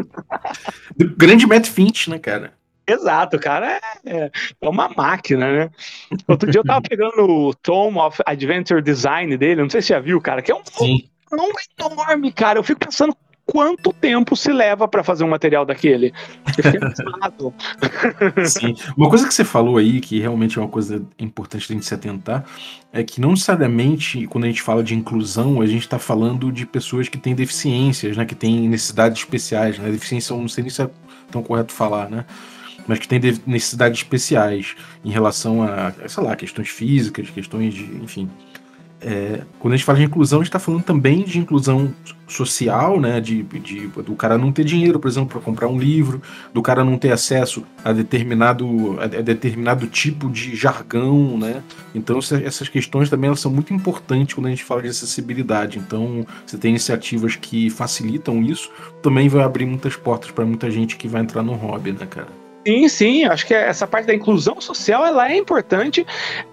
[0.95, 2.53] Do grande Matt Finch, né, cara?
[2.87, 4.31] Exato, cara é, é,
[4.61, 5.69] uma máquina, né?
[6.27, 9.93] Outro dia eu tava pegando o Tom of Adventure Design dele, não sei se você
[9.93, 11.09] já viu, cara, que é um, Sim.
[11.33, 11.49] um
[11.83, 12.59] enorme, cara.
[12.59, 16.13] Eu fico pensando quanto tempo se leva para fazer um material daquele.
[18.45, 18.75] Sim.
[18.97, 21.93] Uma coisa que você falou aí, que realmente é uma coisa importante a gente se
[21.93, 22.43] atentar,
[22.91, 26.65] é que não necessariamente, quando a gente fala de inclusão, a gente está falando de
[26.65, 28.25] pessoas que têm deficiências, né?
[28.25, 29.91] Que têm necessidades especiais, né?
[29.91, 30.89] Deficiência, não sei nem se é
[31.29, 32.25] tão correto falar, né?
[32.87, 38.29] mas que têm necessidades especiais em relação a, sei lá, questões físicas, questões de, enfim,
[39.01, 41.93] é, quando a gente fala de inclusão, a gente está falando também de inclusão
[42.27, 43.19] social, né?
[43.19, 46.21] De, de, do cara não ter dinheiro, por exemplo, para comprar um livro,
[46.53, 51.63] do cara não ter acesso a determinado, a determinado tipo de jargão, né?
[51.93, 55.79] Então essas questões também são muito importantes quando a gente fala de acessibilidade.
[55.79, 58.69] Então você tem iniciativas que facilitam isso,
[59.01, 62.44] também vai abrir muitas portas para muita gente que vai entrar no hobby, né, cara?
[62.65, 66.05] Sim, sim, acho que essa parte da inclusão social ela é importante.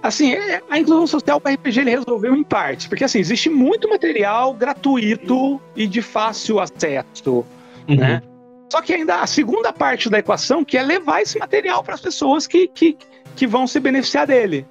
[0.03, 3.88] Assim, é, a inclusão social o RPG ele resolveu em parte, porque assim, existe muito
[3.88, 7.46] material gratuito e de fácil acesso,
[7.88, 7.96] uhum.
[7.96, 8.22] né?
[8.70, 12.01] Só que ainda a segunda parte da equação, que é levar esse material para as
[12.01, 12.96] pessoas que, que,
[13.35, 14.66] que vão se beneficiar dele.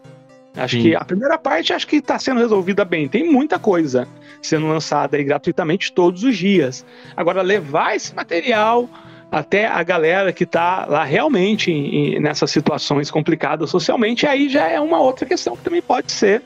[0.56, 0.82] Acho Sim.
[0.84, 3.08] que a primeira parte acho que está sendo resolvida bem.
[3.08, 4.08] Tem muita coisa
[4.42, 6.86] sendo lançada aí gratuitamente todos os dias.
[7.16, 8.90] Agora, levar esse material
[9.32, 14.68] até a galera que está lá realmente em, em, nessas situações complicadas socialmente, aí já
[14.68, 16.44] é uma outra questão que também pode ser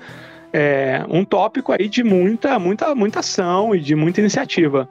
[0.54, 4.88] é, um tópico aí de muita, muita, muita ação e de muita iniciativa.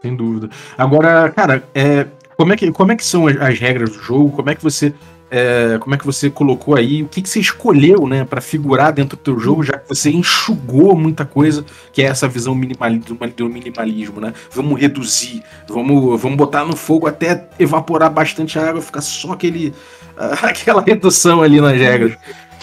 [0.00, 0.48] Sem dúvida.
[0.76, 4.30] Agora, cara, é, como, é que, como é que são as, as regras do jogo?
[4.30, 4.94] Como é que você
[5.30, 8.92] é, como é que você colocou aí, o que, que você escolheu, né, para figurar
[8.92, 13.18] dentro do teu jogo, já que você enxugou muita coisa, que é essa visão minimalismo,
[13.36, 14.32] do minimalismo, né?
[14.50, 19.74] Vamos reduzir, vamos, vamos botar no fogo até evaporar bastante água, ficar só aquele,
[20.42, 22.16] aquela redução ali nas regras.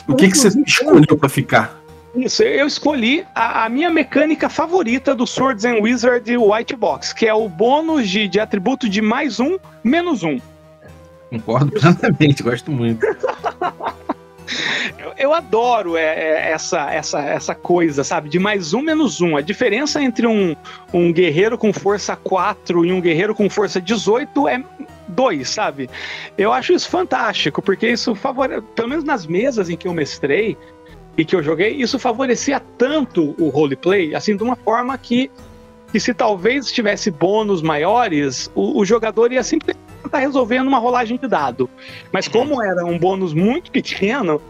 [0.08, 1.86] O que, que você escolheu para ficar?
[2.15, 7.28] Isso, eu escolhi a, a, minha mecânica favorita do Swords and Wizard White Box, que
[7.28, 10.39] é o bônus de, de atributo de mais um, menos um.
[11.29, 13.05] Concordo plenamente, gosto muito.
[14.99, 18.29] eu, eu, adoro é, é, essa, essa, essa coisa, sabe?
[18.29, 19.35] De mais um menos um.
[19.35, 20.55] A diferença entre um,
[20.93, 24.63] um guerreiro com força 4 e um guerreiro com força 18 é
[25.07, 25.89] 2, sabe?
[26.38, 30.57] Eu acho isso fantástico, porque isso favorece, pelo menos nas mesas em que eu mestrei
[31.17, 35.31] e que eu joguei, isso favorecia tanto o roleplay, assim, de uma forma que,
[35.91, 41.17] que se talvez tivesse bônus maiores, o, o jogador ia simplesmente tá resolvendo uma rolagem
[41.17, 41.69] de dado.
[42.11, 44.41] Mas como era um bônus muito pequeno,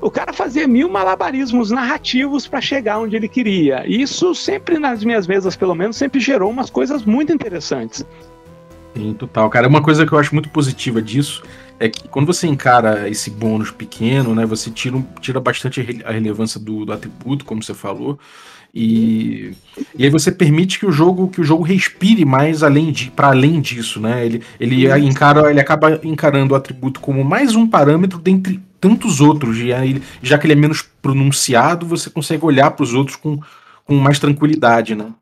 [0.00, 3.84] o cara fazia mil malabarismos narrativos para chegar onde ele queria.
[3.86, 8.04] E isso sempre nas minhas mesas, pelo menos, sempre gerou umas coisas muito interessantes.
[8.94, 9.48] Sim, total.
[9.48, 11.42] Cara, uma coisa que eu acho muito positiva disso
[11.78, 16.60] é que quando você encara esse bônus pequeno, né, você tira, tira bastante a relevância
[16.60, 18.18] do, do atributo, como você falou,
[18.74, 19.54] e,
[19.96, 23.28] e aí você permite que o jogo que o jogo respire mais além de para
[23.28, 24.24] além disso, né?
[24.24, 29.58] Ele, ele encara ele acaba encarando o atributo como mais um parâmetro dentre tantos outros,
[29.58, 33.38] e aí, já que ele é menos pronunciado, você consegue olhar para os outros com,
[33.84, 35.12] com mais tranquilidade, né?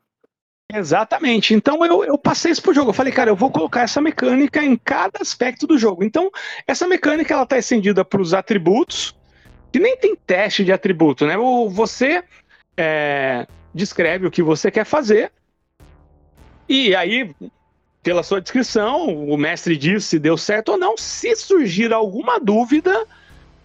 [0.73, 1.53] Exatamente.
[1.53, 2.89] Então eu, eu passei isso pro jogo.
[2.89, 6.03] Eu falei, cara, eu vou colocar essa mecânica em cada aspecto do jogo.
[6.03, 6.31] Então,
[6.65, 9.15] essa mecânica ela tá estendida para os atributos,
[9.71, 11.35] que nem tem teste de atributo, né?
[11.69, 12.23] Você
[12.77, 15.31] é, descreve o que você quer fazer.
[16.67, 17.33] E aí,
[18.01, 20.95] pela sua descrição, o mestre diz se deu certo ou não.
[20.97, 23.05] Se surgir alguma dúvida,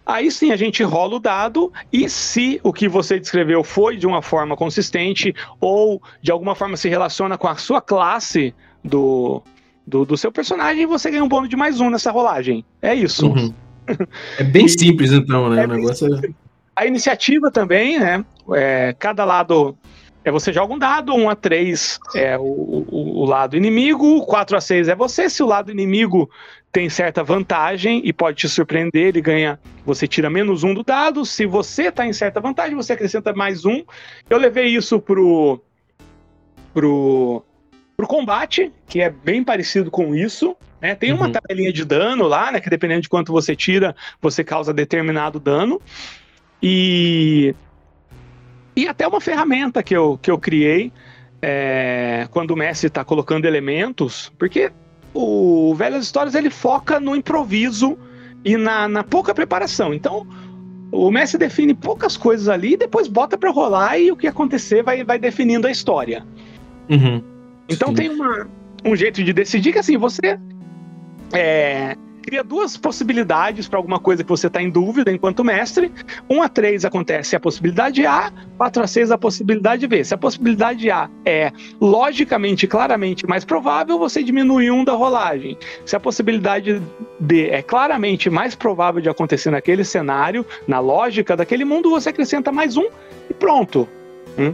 [0.04, 1.72] aí sim a gente rola o dado.
[1.92, 6.76] E se o que você descreveu foi de uma forma consistente ou de alguma forma
[6.76, 9.42] se relaciona com a sua classe do,
[9.86, 12.64] do, do seu personagem, você ganha um bônus de mais um nessa rolagem.
[12.82, 13.28] É isso.
[13.28, 13.54] Uhum.
[14.36, 15.62] É bem simples, então, né?
[15.62, 16.45] É o negócio é...
[16.76, 18.24] A iniciativa também, né?
[18.54, 19.76] É, cada lado
[20.26, 24.56] é você joga um dado, 1 a 3 é o, o, o lado inimigo, 4
[24.56, 25.30] a 6 é você.
[25.30, 26.28] Se o lado inimigo
[26.72, 29.58] tem certa vantagem e pode te surpreender, ele ganha.
[29.84, 31.24] Você tira menos um do dado.
[31.24, 33.84] Se você tá em certa vantagem, você acrescenta mais um.
[34.28, 35.62] Eu levei isso pro.
[36.74, 37.42] pro.
[37.96, 40.56] pro combate, que é bem parecido com isso.
[40.82, 40.94] Né?
[40.94, 41.32] Tem uma uhum.
[41.32, 42.60] tabelinha de dano lá, né?
[42.60, 45.80] Que dependendo de quanto você tira, você causa determinado dano.
[46.62, 47.54] E
[48.76, 50.92] e até uma ferramenta que eu, que eu criei
[51.40, 54.70] é, quando o Messi está colocando elementos, porque
[55.14, 57.98] o Velhas Histórias ele foca no improviso
[58.44, 59.94] e na, na pouca preparação.
[59.94, 60.26] Então,
[60.92, 64.82] o Messi define poucas coisas ali e depois bota para rolar e o que acontecer
[64.82, 66.22] vai, vai definindo a história.
[66.90, 67.22] Uhum.
[67.68, 67.94] Então Sim.
[67.94, 68.46] tem uma,
[68.84, 70.38] um jeito de decidir que assim, você
[71.32, 75.92] é, cria duas possibilidades para alguma coisa que você está em dúvida enquanto mestre.
[76.28, 80.02] 1 a 3 acontece a possibilidade A, 4 a 6 a possibilidade B.
[80.02, 85.56] Se a possibilidade A é logicamente, claramente mais provável, você diminui um da rolagem.
[85.84, 86.82] Se a possibilidade
[87.20, 92.50] B é claramente mais provável de acontecer naquele cenário, na lógica daquele mundo, você acrescenta
[92.50, 92.88] mais um
[93.30, 93.88] e pronto.
[94.36, 94.52] Hum?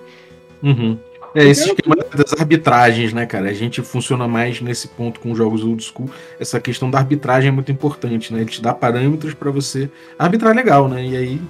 [0.62, 0.98] Uhum.
[1.34, 3.48] É esse esquema das arbitragens, né, cara?
[3.48, 6.10] A gente funciona mais nesse ponto com jogos old school.
[6.38, 8.40] Essa questão da arbitragem é muito importante, né?
[8.40, 11.02] Ele te dá parâmetros para você arbitrar legal, né?
[11.04, 11.40] E aí,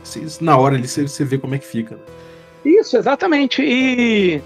[0.41, 1.97] na hora ali, você, você vê como é que fica.
[1.97, 2.01] Né?
[2.65, 3.61] Isso, exatamente.
[3.63, 4.41] E,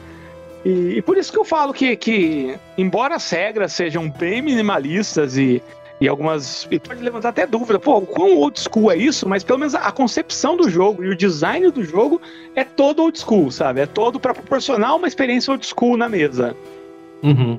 [0.64, 5.36] e, e, por isso que eu falo que, que, embora as regras sejam bem minimalistas
[5.36, 5.62] e
[6.00, 6.66] e algumas.
[6.70, 9.28] E pode levantar até dúvida, pô, quão old school é isso?
[9.28, 12.20] Mas pelo menos a, a concepção do jogo e o design do jogo
[12.54, 13.80] é todo old school, sabe?
[13.80, 16.56] É todo para proporcionar uma experiência old school na mesa.
[17.22, 17.58] Uhum.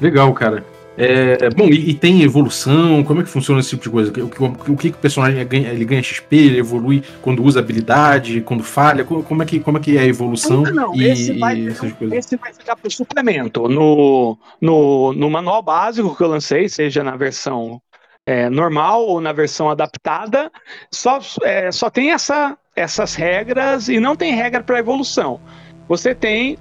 [0.00, 0.64] Legal, cara.
[0.96, 3.02] É, é, bom, e, e, tem evolução?
[3.02, 4.12] Como é que funciona esse tipo de coisa?
[4.16, 5.70] O, o, o que, o personagem ganha?
[5.70, 9.04] Ele ganha XP, ele evolui quando usa habilidade, quando falha?
[9.04, 10.62] Como, como é, que, como é que é a evolução?
[10.62, 11.66] Não, não, e, esse, vai, e
[12.14, 13.68] esse vai ficar para o suplemento.
[13.68, 17.80] No, no, no manual básico que eu lancei, seja na versão
[18.26, 20.50] é, normal ou na versão adaptada,
[20.90, 25.40] só, é, só tem essa, essas regras e não tem regra para evolução.
[25.88, 26.56] Você tem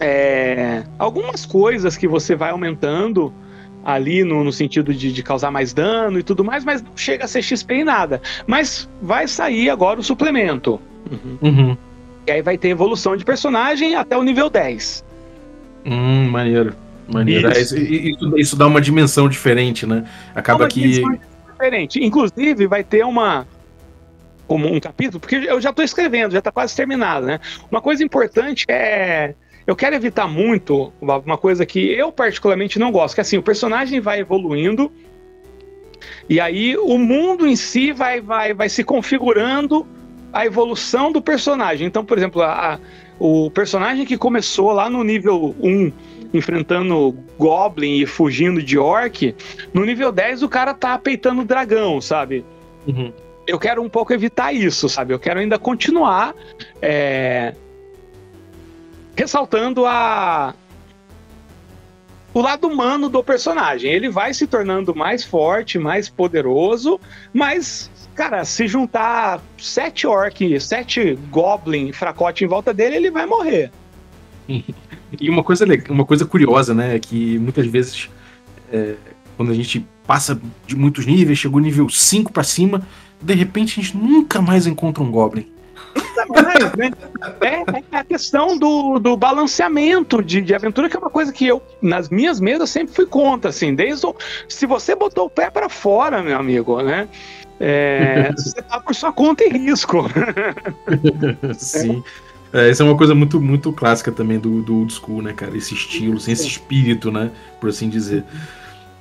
[0.00, 3.32] é, algumas coisas que você vai aumentando
[3.84, 7.24] ali no, no sentido de, de, causar mais dano e tudo mais, mas não chega
[7.24, 8.20] a ser XP em nada.
[8.46, 10.80] Mas vai sair agora o suplemento.
[11.10, 11.38] Uhum.
[11.40, 11.76] Uhum.
[12.26, 15.04] E aí vai ter evolução de personagem até o nível 10.
[15.84, 16.74] Hum, maneiro.
[17.06, 17.48] Maneiro.
[17.52, 17.76] Isso.
[17.76, 20.04] É, isso, isso, dá uma dimensão diferente, né?
[20.34, 21.02] Acaba uma que.
[21.52, 22.04] Diferente.
[22.04, 23.46] Inclusive, vai ter uma.
[24.48, 27.40] Um, um capítulo, porque eu já estou escrevendo, já está quase terminado, né?
[27.70, 29.34] Uma coisa importante é
[29.66, 33.42] eu quero evitar muito uma coisa que eu particularmente não gosto, que é assim, o
[33.42, 34.92] personagem vai evoluindo
[36.28, 39.86] e aí o mundo em si vai, vai, vai se configurando
[40.32, 41.86] a evolução do personagem.
[41.86, 42.78] Então, por exemplo, a, a,
[43.18, 45.92] o personagem que começou lá no nível 1
[46.34, 49.34] enfrentando Goblin e fugindo de Orc,
[49.72, 52.44] no nível 10 o cara tá peitando o dragão, sabe?
[52.86, 53.12] Uhum.
[53.46, 55.14] Eu quero um pouco evitar isso, sabe?
[55.14, 56.34] Eu quero ainda continuar
[56.82, 57.54] é,
[59.16, 60.54] ressaltando a
[62.34, 63.90] o lado humano do personagem.
[63.90, 67.00] Ele vai se tornando mais forte, mais poderoso,
[67.32, 73.70] mas cara, se juntar sete orc, sete goblin, fracote em volta dele, ele vai morrer.
[75.20, 78.10] E uma coisa, uma coisa curiosa, né, é que muitas vezes
[78.72, 78.96] é,
[79.36, 82.86] quando a gente passa de muitos níveis, chegou nível 5 para cima,
[83.22, 85.46] de repente a gente nunca mais encontra um goblin.
[86.76, 86.90] Né?
[87.40, 91.46] É, é, a questão do, do balanceamento de, de aventura, que é uma coisa que
[91.46, 94.14] eu, nas minhas mesas, sempre fui contra, assim, desde o,
[94.48, 97.08] se você botou o pé para fora, meu amigo, né?
[97.58, 100.04] É, você tá por sua conta e risco.
[101.56, 102.02] Sim.
[102.52, 105.56] É, essa é uma coisa muito, muito clássica também do, do old school, né, cara?
[105.56, 107.30] Esse estilo, assim, esse espírito, né?
[107.60, 108.24] Por assim dizer.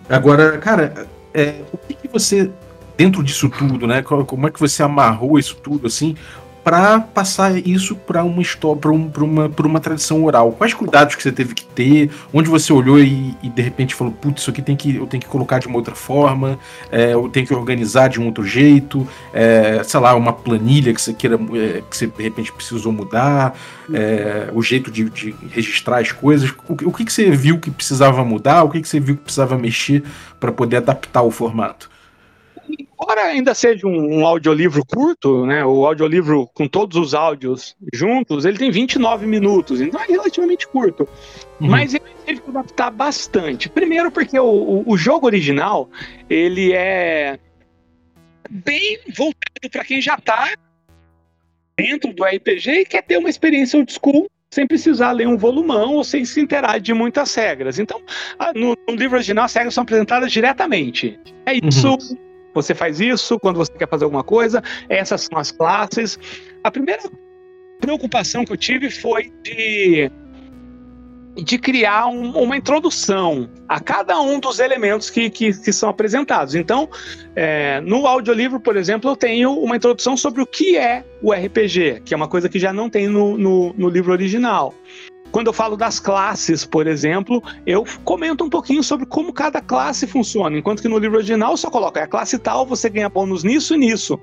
[0.09, 2.51] Agora, cara, é, o que, que você,
[2.97, 4.01] dentro disso tudo, né?
[4.01, 6.15] Como é que você amarrou isso tudo, assim?
[6.65, 10.51] Para passar isso para uma história, para um, uma, uma tradição oral?
[10.51, 12.09] Quais cuidados que você teve que ter?
[12.33, 15.21] Onde você olhou e, e de repente falou, putz, isso aqui tem que, eu tenho
[15.21, 16.57] que colocar de uma outra forma,
[16.91, 20.99] é, eu tenho que organizar de um outro jeito, é, sei lá, uma planilha que
[20.99, 23.55] você queira, é, que você de repente precisou mudar,
[23.93, 26.49] é, o jeito de, de, registrar as coisas.
[26.67, 28.63] O, o que, que você viu que precisava mudar?
[28.63, 30.03] O que, que você viu que precisava mexer
[30.39, 31.93] para poder adaptar o formato?
[32.99, 38.45] Embora ainda seja um, um, audiolivro curto, né, o audiolivro com todos os áudios juntos,
[38.45, 41.07] ele tem 29 minutos, então é relativamente curto.
[41.59, 41.67] Uhum.
[41.67, 43.69] Mas ele teve que adaptar bastante.
[43.69, 45.89] Primeiro porque o, o, o jogo original,
[46.29, 47.37] ele é
[48.49, 50.53] bem voltado para quem já está
[51.77, 55.95] dentro do RPG e quer ter uma experiência old school sem precisar ler um volumão
[55.95, 57.77] ou sem se interar de muitas regras.
[57.77, 58.01] Então,
[58.55, 61.19] no, no livro original, as regras são apresentadas diretamente.
[61.45, 62.17] É isso, uhum.
[62.55, 66.17] Você faz isso quando você quer fazer alguma coisa, essas são as classes.
[66.63, 67.03] A primeira
[67.79, 70.09] preocupação que eu tive foi de
[71.35, 76.55] de criar um, uma introdução a cada um dos elementos que, que, que são apresentados.
[76.55, 76.89] Então,
[77.35, 82.03] é, no audiolivro, por exemplo, eu tenho uma introdução sobre o que é o RPG,
[82.05, 84.73] que é uma coisa que já não tem no, no, no livro original.
[85.31, 90.07] Quando eu falo das classes, por exemplo, eu comento um pouquinho sobre como cada classe
[90.07, 93.43] funciona, enquanto que no livro original só coloca é a classe tal, você ganha bônus
[93.43, 94.19] nisso e nisso.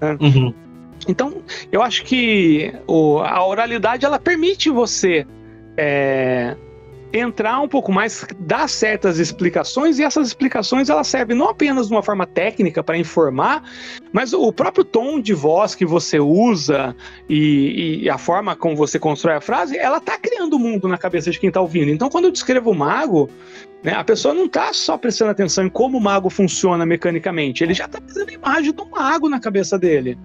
[0.00, 0.16] Né?
[0.20, 0.54] Uhum.
[1.06, 5.26] Então, eu acho que o, a oralidade ela permite você
[5.76, 6.56] é,
[7.18, 11.94] entrar um pouco mais, dar certas explicações, e essas explicações elas servem não apenas de
[11.94, 13.62] uma forma técnica para informar,
[14.12, 16.94] mas o próprio tom de voz que você usa
[17.28, 20.88] e, e a forma como você constrói a frase, ela está criando o um mundo
[20.88, 21.90] na cabeça de quem está ouvindo.
[21.90, 23.28] Então, quando eu descrevo o mago,
[23.82, 27.74] né, a pessoa não está só prestando atenção em como o mago funciona mecanicamente, ele
[27.74, 30.18] já está fazendo a imagem do mago na cabeça dele.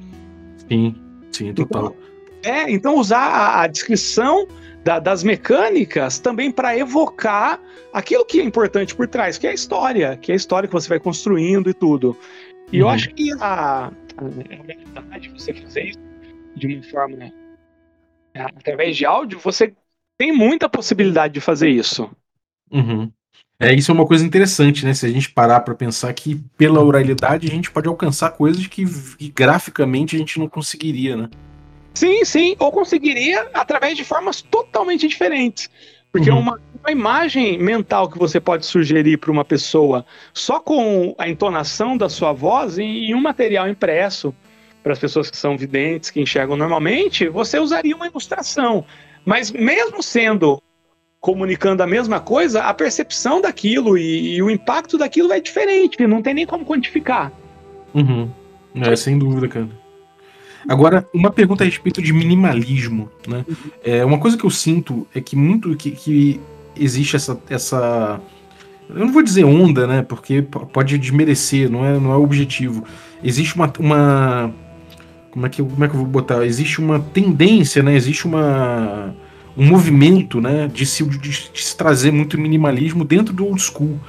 [0.67, 0.95] Sim,
[1.31, 1.95] sim, total.
[2.39, 4.47] Então, é, então usar a, a descrição
[4.83, 7.59] da, das mecânicas também para evocar
[7.93, 10.73] aquilo que é importante por trás, que é a história, que é a história que
[10.73, 12.17] você vai construindo e tudo.
[12.71, 12.87] E uhum.
[12.87, 15.99] eu acho que a, realidade de você fazer isso
[16.55, 17.31] de uma forma né,
[18.35, 19.73] através de áudio, você
[20.17, 22.09] tem muita possibilidade de fazer isso.
[22.71, 23.11] Uhum.
[23.59, 24.93] É, isso é uma coisa interessante, né?
[24.93, 28.85] Se a gente parar para pensar que pela oralidade a gente pode alcançar coisas que,
[29.17, 31.29] que graficamente a gente não conseguiria, né?
[31.93, 35.69] Sim, sim, ou conseguiria através de formas totalmente diferentes.
[36.11, 36.39] Porque uhum.
[36.39, 41.95] uma, uma imagem mental que você pode sugerir para uma pessoa só com a entonação
[41.95, 44.33] da sua voz em um material impresso,
[44.83, 48.83] para as pessoas que são videntes, que enxergam normalmente, você usaria uma ilustração.
[49.23, 50.61] Mas mesmo sendo
[51.19, 56.21] comunicando a mesma coisa, a percepção daquilo e, e o impacto daquilo é diferente, não
[56.21, 57.31] tem nem como quantificar.
[57.93, 58.27] Uhum.
[58.75, 59.69] É, sem dúvida, cara.
[60.67, 63.45] Agora, uma pergunta a respeito de minimalismo, né?
[63.83, 66.39] É, uma coisa que eu sinto é que muito que, que
[66.75, 68.19] existe essa, essa.
[68.89, 70.01] Eu não vou dizer onda, né?
[70.01, 72.83] Porque pode desmerecer, não é, não é o objetivo.
[73.23, 73.71] Existe uma.
[73.79, 74.53] uma
[75.31, 76.45] como, é que, como é que eu vou botar?
[76.45, 77.95] Existe uma tendência, né?
[77.95, 79.15] Existe uma
[79.55, 83.99] um movimento né, de se, de, de se trazer muito minimalismo dentro do old school.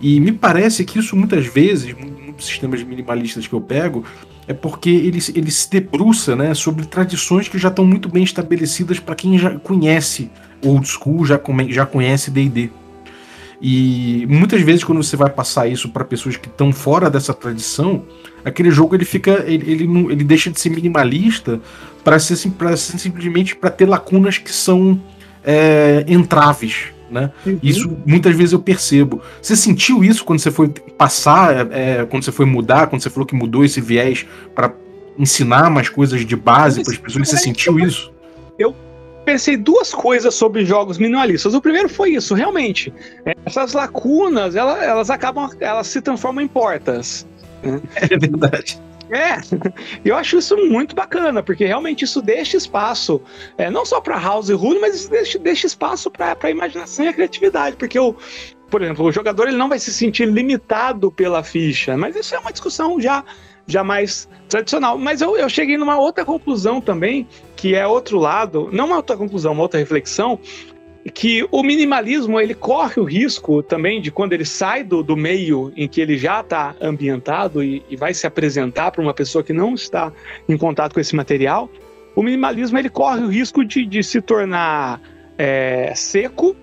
[0.00, 4.04] E me parece que isso muitas vezes, muitos sistemas minimalistas que eu pego,
[4.50, 8.98] é porque ele, ele se debruça né, sobre tradições que já estão muito bem estabelecidas
[8.98, 10.28] para quem já conhece
[10.60, 12.68] old school, já, come, já conhece DD.
[13.62, 18.04] E muitas vezes, quando você vai passar isso para pessoas que estão fora dessa tradição,
[18.44, 19.44] aquele jogo ele fica.
[19.46, 21.60] Ele, ele, ele deixa de ser minimalista
[22.02, 25.00] para ser, ser simplesmente para ter lacunas que são
[25.44, 27.30] é, entraves né?
[27.44, 27.58] Uhum.
[27.62, 29.20] Isso muitas vezes eu percebo.
[29.40, 33.26] Você sentiu isso quando você foi passar, é, quando você foi mudar, quando você falou
[33.26, 34.72] que mudou esse viés para
[35.18, 37.28] ensinar mais coisas de base para as pessoas?
[37.28, 38.12] Você sentiu isso?
[38.58, 38.74] Eu
[39.24, 41.54] pensei duas coisas sobre jogos minimalistas.
[41.54, 42.92] O primeiro foi isso, realmente.
[43.24, 47.26] É, essas lacunas, elas, elas acabam, elas se transformam em portas.
[47.62, 47.80] Né?
[47.96, 48.80] É verdade.
[49.10, 49.40] É,
[50.04, 53.20] eu acho isso muito bacana, porque realmente isso deixa espaço,
[53.58, 57.12] é, não só para house rule, mas deixa, deixa espaço para a imaginação e a
[57.12, 58.14] criatividade, porque o,
[58.70, 62.38] por exemplo, o jogador ele não vai se sentir limitado pela ficha, mas isso é
[62.38, 63.24] uma discussão já,
[63.66, 64.96] já mais tradicional.
[64.96, 69.16] Mas eu, eu cheguei numa outra conclusão também, que é outro lado, não uma outra
[69.16, 70.38] conclusão, uma outra reflexão,
[71.08, 75.72] que o minimalismo ele corre o risco também de quando ele sai do, do meio
[75.74, 79.52] em que ele já está ambientado e, e, vai se apresentar para uma pessoa que
[79.52, 80.12] não está
[80.46, 81.70] em contato com esse material,
[82.14, 85.00] o minimalismo ele corre o risco de, de se tornar
[85.38, 86.54] é, seco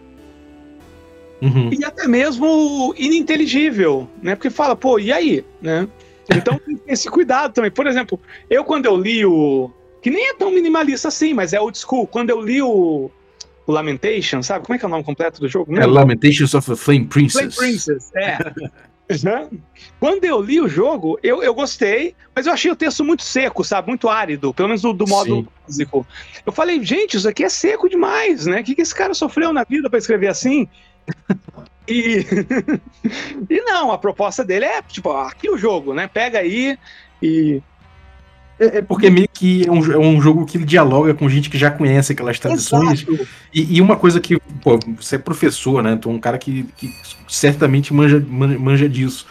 [1.41, 1.71] uhum.
[1.73, 4.35] e até mesmo ininteligível, né?
[4.35, 5.87] Porque fala, pô, e aí, né?
[6.35, 7.71] Então tem esse cuidado também.
[7.71, 8.19] Por exemplo,
[8.49, 9.71] eu quando eu li o
[10.01, 12.05] que nem é tão minimalista assim, mas é old school.
[12.05, 13.09] Quando eu li o
[13.67, 14.65] o Lamentation, sabe?
[14.65, 15.77] Como é que é o nome completo do jogo?
[15.77, 17.53] É Lamentations of a Flame Princess.
[17.53, 18.37] Flame Princess, é.
[19.99, 23.63] Quando eu li o jogo, eu, eu gostei, mas eu achei o texto muito seco,
[23.63, 23.87] sabe?
[23.87, 26.05] Muito árido, pelo menos do, do modo físico.
[26.45, 28.59] Eu falei, gente, isso aqui é seco demais, né?
[28.59, 30.67] O que, que esse cara sofreu na vida para escrever assim?
[31.87, 32.25] e...
[33.49, 36.07] e não, a proposta dele é, tipo, aqui o jogo, né?
[36.07, 36.77] Pega aí
[37.21, 37.61] e
[38.59, 41.57] é, é porque meio que é um, é um, jogo que dialoga com gente que
[41.57, 43.05] já conhece aquelas tradições.
[43.53, 45.99] E, e, uma coisa que, pô, você é professor, né?
[46.03, 46.91] É um cara que, que
[47.27, 49.27] certamente manja, manja disso.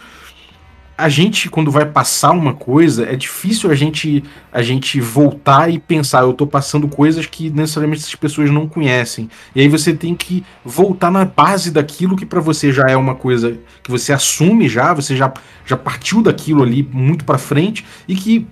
[0.97, 5.77] a gente, quando vai passar uma coisa, é difícil a gente a gente voltar e
[5.77, 9.29] pensar, eu tô passando coisas que necessariamente essas pessoas não conhecem.
[9.53, 13.13] E aí você tem que voltar na base daquilo que para você já é uma
[13.13, 15.31] coisa que você assume já, você já,
[15.65, 18.47] já partiu daquilo ali muito para frente e que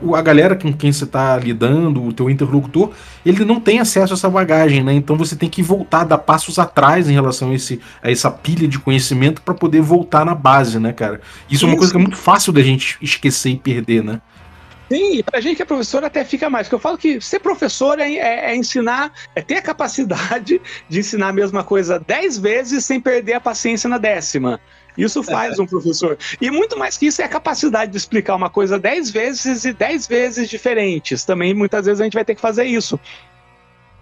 [0.00, 2.90] o, a galera com quem você está lidando, o teu interlocutor,
[3.24, 4.92] ele não tem acesso a essa bagagem, né?
[4.92, 8.68] Então você tem que voltar, dar passos atrás em relação a, esse, a essa pilha
[8.68, 11.20] de conhecimento para poder voltar na base, né, cara?
[11.48, 14.20] Isso, Isso, é uma coisa que é muito fácil da gente esquecer e perder, né?
[14.92, 17.40] Sim, e pra gente que é professor até fica mais, porque eu falo que ser
[17.40, 22.36] professor é, é, é, ensinar, é ter a capacidade de ensinar a mesma coisa dez
[22.36, 24.60] vezes sem perder a paciência na décima.
[24.96, 26.18] Isso faz um professor.
[26.40, 29.72] E muito mais que isso é a capacidade de explicar uma coisa dez vezes e
[29.72, 31.24] dez vezes diferentes.
[31.24, 33.00] Também muitas vezes a gente vai ter que fazer isso.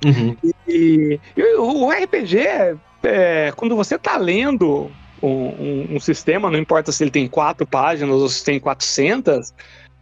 [0.04, 0.36] Uhum.
[0.66, 4.90] E, e, o RPG, é, quando você está lendo
[5.22, 9.52] um, um, um, sistema, não importa se ele tem quatro páginas ou se tem 400,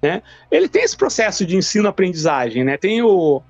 [0.01, 2.65] né, ele tem esse processo de ensino-aprendizagem.
[2.65, 2.77] Né?
[2.77, 3.43] Tem o,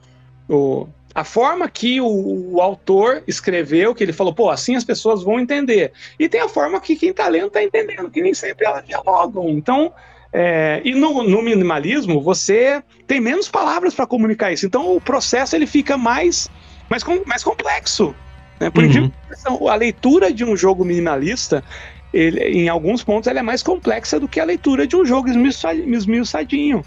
[0.49, 5.23] o a forma que o, o, autor escreveu, que ele falou, pô, assim as pessoas
[5.23, 5.93] vão entender.
[6.19, 9.49] E tem a forma que quem está lendo está entendendo, que nem sempre elas dialogam.
[9.49, 9.93] Então,
[10.33, 14.67] é, e no, no, minimalismo, você tem menos palavras para comunicar isso.
[14.67, 16.49] Então, o processo ele fica mais,
[16.89, 18.15] mais, mais complexo.
[18.61, 18.71] Né?
[18.71, 19.69] Por uhum.
[19.69, 21.65] a leitura de um jogo minimalista,
[22.13, 25.29] ele, em alguns pontos, ela é mais complexa do que a leitura de um jogo
[25.29, 26.85] esmiuçadinho.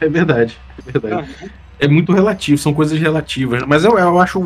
[0.00, 1.30] É verdade, é verdade.
[1.40, 3.62] Uhum é muito relativo, são coisas relativas.
[3.66, 4.40] Mas eu, eu acho,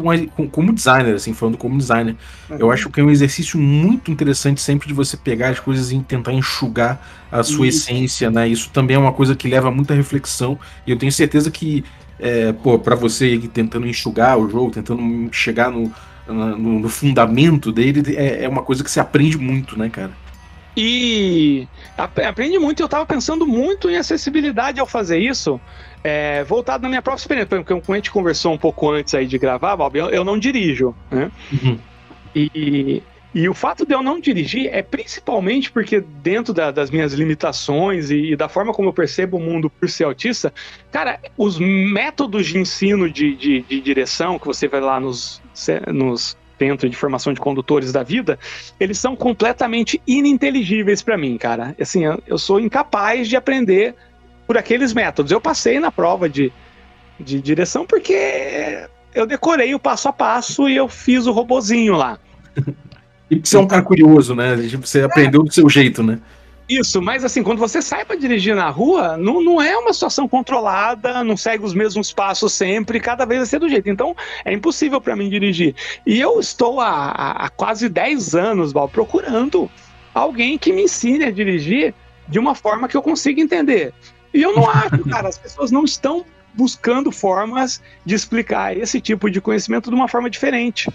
[0.50, 2.16] como designer, assim, falando como designer,
[2.48, 2.56] uhum.
[2.58, 5.98] eu acho que é um exercício muito interessante sempre de você pegar as coisas e
[6.00, 7.00] tentar enxugar
[7.30, 7.90] a sua Isso.
[7.90, 8.48] essência, né?
[8.48, 10.58] Isso também é uma coisa que leva muita reflexão.
[10.86, 11.84] E eu tenho certeza que,
[12.18, 15.92] é, pô, pra você tentando enxugar o jogo, tentando chegar no,
[16.26, 20.10] no, no fundamento dele, é, é uma coisa que você aprende muito, né, cara?
[20.76, 21.66] E
[21.96, 22.82] aprende muito.
[22.82, 25.60] Eu tava pensando muito em acessibilidade ao fazer isso.
[26.02, 29.26] É, voltado na minha própria experiência, porque como a gente conversou um pouco antes aí
[29.26, 31.30] de gravar, Bob, eu, eu não dirijo, né?
[31.52, 31.78] Uhum.
[32.34, 37.12] E, e o fato de eu não dirigir é principalmente porque, dentro da, das minhas
[37.12, 40.52] limitações e, e, da forma como eu percebo o mundo por ser autista,
[40.90, 45.40] cara, os métodos de ensino de, de, de direção que você vai lá nos,
[45.92, 48.38] nos centros de formação de condutores da vida,
[48.78, 51.74] eles são completamente ininteligíveis para mim, cara.
[51.80, 53.94] Assim, eu, eu sou incapaz de aprender
[54.50, 55.30] por aqueles métodos.
[55.30, 56.52] Eu passei na prova de,
[57.20, 58.84] de direção porque
[59.14, 62.18] eu decorei o passo a passo e eu fiz o robozinho lá.
[63.30, 64.56] E você é um cara curioso, né?
[64.56, 66.18] Você aprendeu do seu jeito, né?
[66.68, 70.26] Isso, mas assim, quando você sai para dirigir na rua, não, não é uma situação
[70.26, 73.88] controlada, não segue os mesmos passos sempre, cada vez vai ser do jeito.
[73.88, 75.76] Então, é impossível para mim dirigir.
[76.04, 79.70] E eu estou há, há quase 10 anos, Val, procurando
[80.12, 81.94] alguém que me ensine a dirigir
[82.30, 83.92] de uma forma que eu consiga entender.
[84.32, 86.24] E eu não acho, cara, as pessoas não estão
[86.54, 90.88] buscando formas de explicar esse tipo de conhecimento de uma forma diferente.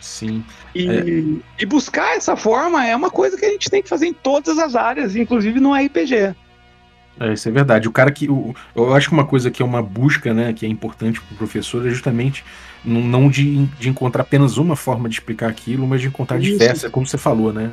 [0.00, 0.44] Sim.
[0.74, 1.62] E, é.
[1.62, 4.58] e, buscar essa forma é uma coisa que a gente tem que fazer em todas
[4.58, 6.34] as áreas, inclusive no RPG.
[7.20, 7.88] É, isso é verdade.
[7.88, 8.30] O cara que.
[8.30, 11.34] O, eu acho que uma coisa que é uma busca, né, que é importante para
[11.34, 12.44] o professor é justamente
[12.84, 16.52] não de, de encontrar apenas uma forma de explicar aquilo, mas de encontrar isso.
[16.52, 17.72] diversas, como você falou, né?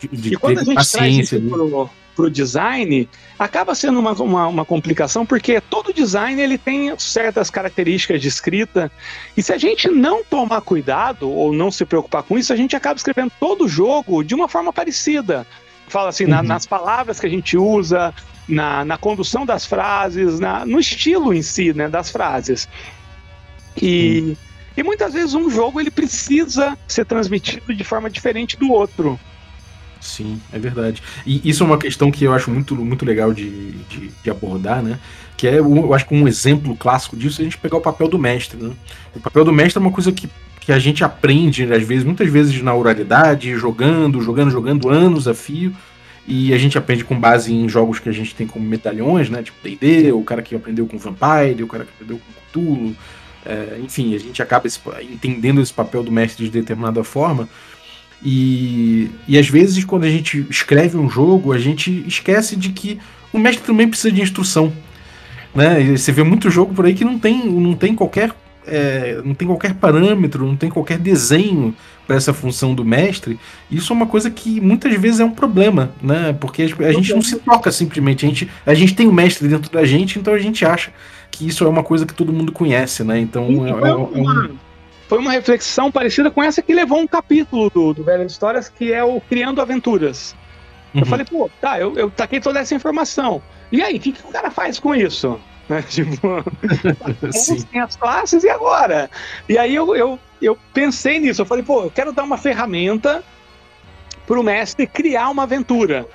[0.00, 0.40] De, de gente
[0.74, 1.38] paciência.
[1.38, 1.90] Traz isso
[2.20, 3.08] para o design,
[3.38, 8.92] acaba sendo uma, uma, uma, complicação, porque todo design ele tem certas características de escrita,
[9.34, 12.76] e se a gente não tomar cuidado ou não se preocupar com isso, a gente
[12.76, 15.46] acaba escrevendo todo o jogo de uma forma parecida.
[15.88, 16.30] Fala assim, uhum.
[16.30, 18.14] na, nas palavras que a gente usa,
[18.46, 22.68] na, na condução das frases, na, no estilo em si né, das frases.
[23.80, 24.36] E, uhum.
[24.76, 29.18] e muitas vezes um jogo ele precisa ser transmitido de forma diferente do outro.
[30.00, 31.02] Sim, é verdade.
[31.26, 34.82] E isso é uma questão que eu acho muito, muito legal de, de, de abordar,
[34.82, 34.98] né?
[35.36, 38.08] Que é, eu acho que um exemplo clássico disso é a gente pegar o papel
[38.08, 38.72] do mestre, né?
[39.14, 40.28] O papel do mestre é uma coisa que,
[40.60, 45.34] que a gente aprende, às vezes, muitas vezes na oralidade, jogando, jogando, jogando anos a
[45.34, 45.74] fio,
[46.26, 49.42] e a gente aprende com base em jogos que a gente tem como medalhões, né?
[49.42, 52.96] Tipo D&D, o cara que aprendeu com Vampire, o cara que aprendeu com Cthulhu,
[53.44, 54.78] é, enfim, a gente acaba esse,
[55.10, 57.48] entendendo esse papel do mestre de determinada forma,
[58.22, 62.98] e, e às vezes, quando a gente escreve um jogo, a gente esquece de que
[63.32, 64.72] o mestre também precisa de instrução.
[65.54, 65.82] Né?
[65.82, 68.32] E você vê muito jogo por aí que não tem, não tem qualquer.
[68.66, 71.74] É, não tem qualquer parâmetro, não tem qualquer desenho
[72.06, 73.40] para essa função do mestre.
[73.70, 76.36] Isso é uma coisa que muitas vezes é um problema, né?
[76.38, 78.26] Porque a gente não se toca simplesmente.
[78.26, 80.92] A gente, a gente tem o mestre dentro da gente, então a gente acha
[81.30, 83.18] que isso é uma coisa que todo mundo conhece, né?
[83.18, 84.50] Então é, é, é um
[85.10, 88.92] foi uma reflexão parecida com essa que levou um capítulo do, do Velhas Histórias, que
[88.92, 90.36] é o Criando Aventuras.
[90.94, 91.00] Uhum.
[91.00, 93.42] Eu falei, pô, tá, eu, eu taquei toda essa informação.
[93.72, 95.40] E aí, o que, que o cara faz com isso?
[95.68, 95.82] Né?
[95.90, 96.44] Tipo,
[97.72, 99.10] tem as classes e agora?
[99.48, 103.24] E aí eu, eu, eu pensei nisso, eu falei, pô, eu quero dar uma ferramenta
[104.28, 106.06] para o mestre criar uma aventura.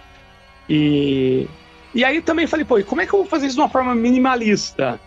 [0.70, 1.50] E,
[1.94, 3.68] e aí também falei, pô, e como é que eu vou fazer isso de uma
[3.68, 5.02] forma minimalista?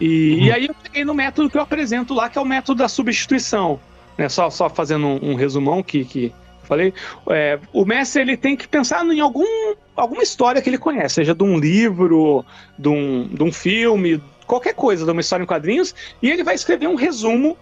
[0.00, 0.40] E, uhum.
[0.44, 2.88] e aí eu cheguei no método que eu apresento lá, que é o método da
[2.88, 3.78] substituição.
[4.16, 4.28] Né?
[4.28, 6.32] Só, só fazendo um, um resumão que, que
[6.70, 6.94] falei,
[7.28, 11.34] é, o mestre ele tem que pensar em algum, alguma história que ele conhece, seja
[11.34, 12.44] de um livro,
[12.78, 16.54] de um, de um filme, qualquer coisa, de uma história em quadrinhos, e ele vai
[16.54, 17.58] escrever um resumo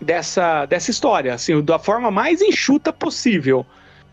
[0.00, 3.66] dessa, dessa história, assim, da forma mais enxuta possível.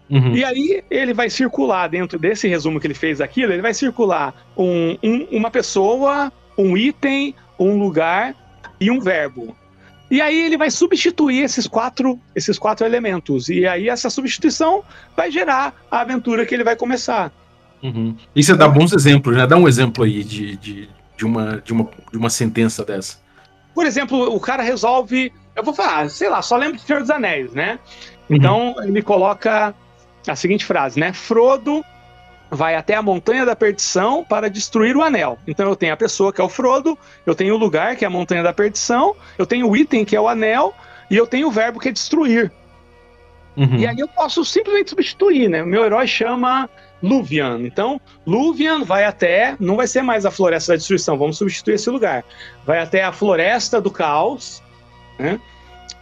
[0.09, 0.35] Uhum.
[0.35, 4.33] E aí ele vai circular dentro desse resumo que ele fez aquilo, ele vai circular
[4.55, 8.35] um, um, uma pessoa, um item, um lugar
[8.79, 9.55] e um verbo.
[10.09, 13.49] E aí ele vai substituir esses quatro, esses quatro elementos.
[13.49, 14.83] E aí essa substituição
[15.15, 17.31] vai gerar a aventura que ele vai começar.
[17.81, 18.15] Uhum.
[18.35, 19.47] E você dá bons exemplos, né?
[19.47, 23.17] Dá um exemplo aí de, de, de, uma, de, uma, de uma sentença dessa.
[23.73, 25.33] Por exemplo, o cara resolve.
[25.55, 27.79] Eu vou falar, sei lá, só lembro do Senhor dos Anéis, né?
[28.29, 28.37] Uhum.
[28.37, 29.73] Então ele coloca
[30.27, 31.11] a seguinte frase, né?
[31.11, 31.83] Frodo
[32.53, 35.37] vai até a montanha da perdição para destruir o anel.
[35.47, 38.07] Então eu tenho a pessoa que é o Frodo, eu tenho o lugar que é
[38.07, 40.73] a montanha da perdição, eu tenho o item que é o anel
[41.09, 42.51] e eu tenho o verbo que é destruir.
[43.57, 43.77] Uhum.
[43.77, 45.63] E aí eu posso simplesmente substituir, né?
[45.63, 46.69] O meu herói chama
[47.01, 47.59] Luvian.
[47.61, 51.89] Então, Luvian vai até, não vai ser mais a floresta da destruição, vamos substituir esse
[51.89, 52.23] lugar.
[52.65, 54.61] Vai até a floresta do caos,
[55.19, 55.39] né?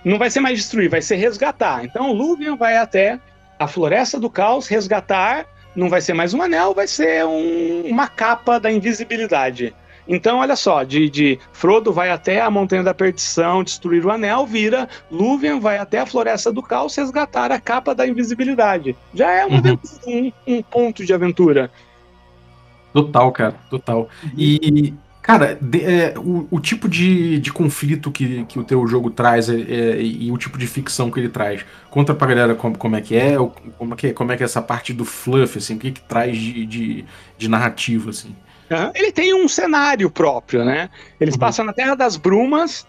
[0.04, 1.84] Não vai ser mais destruir, vai ser resgatar.
[1.84, 3.20] Então, Luvian vai até
[3.60, 5.46] a floresta do caos resgatar
[5.76, 9.74] não vai ser mais um anel, vai ser um, uma capa da invisibilidade.
[10.08, 14.46] Então, olha só, de, de, Frodo vai até a Montanha da Perdição destruir o anel,
[14.46, 18.96] vira Lúthien vai até a Floresta do Caos resgatar a capa da invisibilidade.
[19.14, 19.78] Já é uma uhum.
[20.08, 21.72] um, um, ponto de aventura.
[22.92, 24.10] Total, cara, total.
[24.36, 29.12] E Cara, de, é, o, o, tipo de, de conflito que, que o teu jogo
[29.12, 31.64] traz é, é, e o tipo de ficção que ele traz.
[31.92, 33.36] Conta pra galera como, como é que é,
[33.78, 35.92] como é que, é, como é que é essa parte do fluff, assim, o que,
[35.92, 37.06] que traz de, de,
[37.38, 38.36] de narrativa, assim.
[38.96, 40.90] Ele tem um cenário próprio, né?
[41.20, 41.40] Eles uhum.
[41.40, 42.88] passam na Terra das Brumas,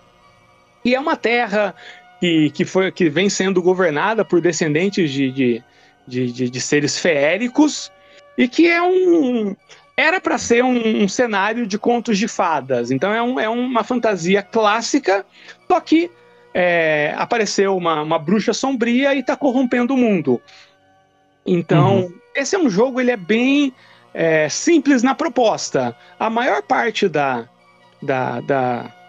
[0.85, 1.75] e é uma terra
[2.21, 5.65] que, que, foi, que vem sendo governada por descendentes de, de,
[6.07, 7.91] de, de, de seres feéricos,
[8.39, 9.55] e que é um
[9.97, 12.91] era para ser um, um, cenário de contos de fadas.
[12.91, 15.25] Então é, um, é uma fantasia clássica,
[15.69, 16.11] só que
[16.55, 20.41] é, apareceu uma, uma, bruxa sombria e está corrompendo o mundo.
[21.47, 22.15] Então, uhum.
[22.35, 23.73] esse é um jogo, ele é bem
[24.15, 25.97] é, simples na proposta.
[26.19, 27.49] A maior parte da,
[28.03, 29.02] da, da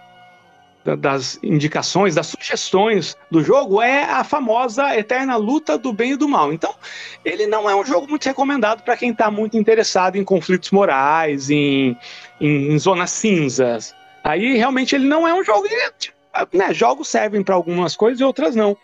[0.97, 6.27] das indicações, das sugestões do jogo é a famosa eterna luta do bem e do
[6.27, 6.51] mal.
[6.51, 6.75] Então,
[7.23, 11.49] ele não é um jogo muito recomendado para quem está muito interessado em conflitos morais,
[11.49, 11.97] em,
[12.39, 13.95] em, zonas cinzas.
[14.23, 15.67] Aí, realmente, ele não é um jogo.
[15.97, 16.17] Tipo,
[16.53, 18.75] né, jogos servem para algumas coisas e outras não.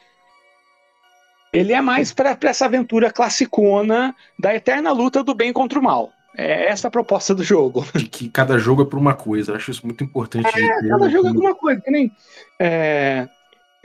[1.51, 6.11] Ele é mais para essa aventura classicona da eterna luta do bem contra o mal.
[6.39, 7.85] É essa a proposta do jogo.
[7.93, 9.51] De que cada jogo é por uma coisa.
[9.51, 10.47] Eu acho isso muito importante.
[10.47, 11.81] É, cada jogo é por uma coisa.
[11.81, 12.11] Que nem,
[12.57, 13.27] é...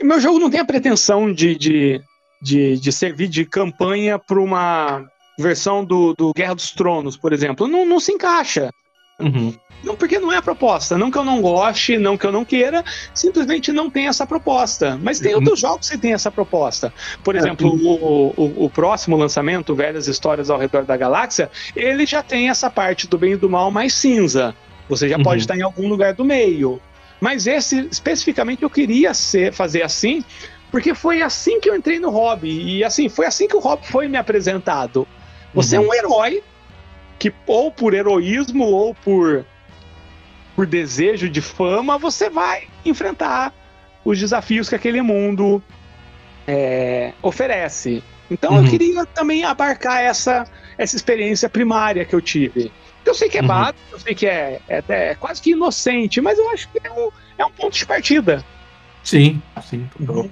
[0.01, 2.01] Meu jogo não tem a pretensão de, de,
[2.41, 5.05] de, de servir de campanha para uma
[5.37, 7.67] versão do, do Guerra dos Tronos, por exemplo.
[7.67, 8.71] Não, não se encaixa.
[9.19, 9.53] Uhum.
[9.83, 10.97] Não, porque não é a proposta.
[10.97, 14.99] Não que eu não goste, não que eu não queira, simplesmente não tem essa proposta.
[15.01, 15.39] Mas tem uhum.
[15.39, 16.91] outros jogos que tem essa proposta.
[17.23, 22.05] Por é, exemplo, o, o, o, próximo lançamento, Velhas Histórias ao Redor da Galáxia, ele
[22.05, 24.55] já tem essa parte do bem e do mal mais cinza.
[24.89, 25.23] Você já uhum.
[25.23, 26.81] pode estar em algum lugar do meio.
[27.19, 30.23] Mas esse, especificamente, eu queria ser, fazer assim,
[30.71, 32.77] porque foi assim que eu entrei no hobby.
[32.77, 35.07] E assim, foi assim que o hobby foi me apresentado.
[35.53, 35.85] Você é uhum.
[35.85, 36.43] é um herói
[37.17, 39.45] que ou por heroísmo ou por
[40.55, 43.53] por desejo de fama, você vai enfrentar
[44.03, 45.61] os desafios que aquele mundo
[46.47, 48.03] é, oferece.
[48.29, 48.63] Então uhum.
[48.63, 50.47] eu queria também abarcar essa,
[50.77, 52.71] essa experiência primária que eu tive.
[53.05, 53.47] Eu sei que é uhum.
[53.47, 56.91] básico, eu sei que é, é, é, quase que inocente, mas eu acho que é
[56.91, 58.43] um, é um ponto de partida.
[59.03, 60.29] Sim, sim, uhum.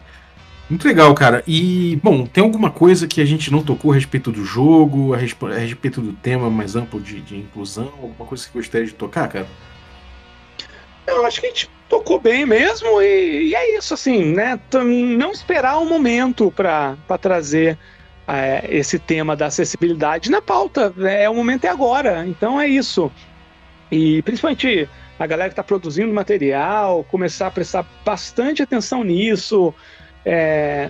[0.69, 1.43] Muito legal, cara.
[1.45, 5.17] E, bom, tem alguma coisa que a gente não tocou a respeito do jogo, a,
[5.17, 7.91] respeito do tema mais amplo de, de inclusão?
[8.01, 9.47] Alguma coisa que gostaria de tocar, cara?
[11.05, 14.59] Eu acho que a gente tocou bem mesmo e, e é isso, assim, né?
[15.17, 17.77] Não esperar um momento para trazer
[18.27, 20.93] é, esse tema da acessibilidade na pauta.
[20.99, 23.11] É, o momento é agora, então é isso.
[23.91, 24.89] E principalmente
[25.19, 29.73] a galera que está produzindo material, começar a prestar bastante atenção nisso.
[30.25, 30.89] É,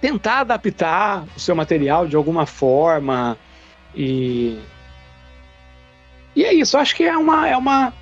[0.00, 3.38] tentar adaptar o seu material de alguma forma
[3.94, 4.58] e
[6.34, 6.76] e é isso.
[6.76, 7.92] Acho que é uma é uma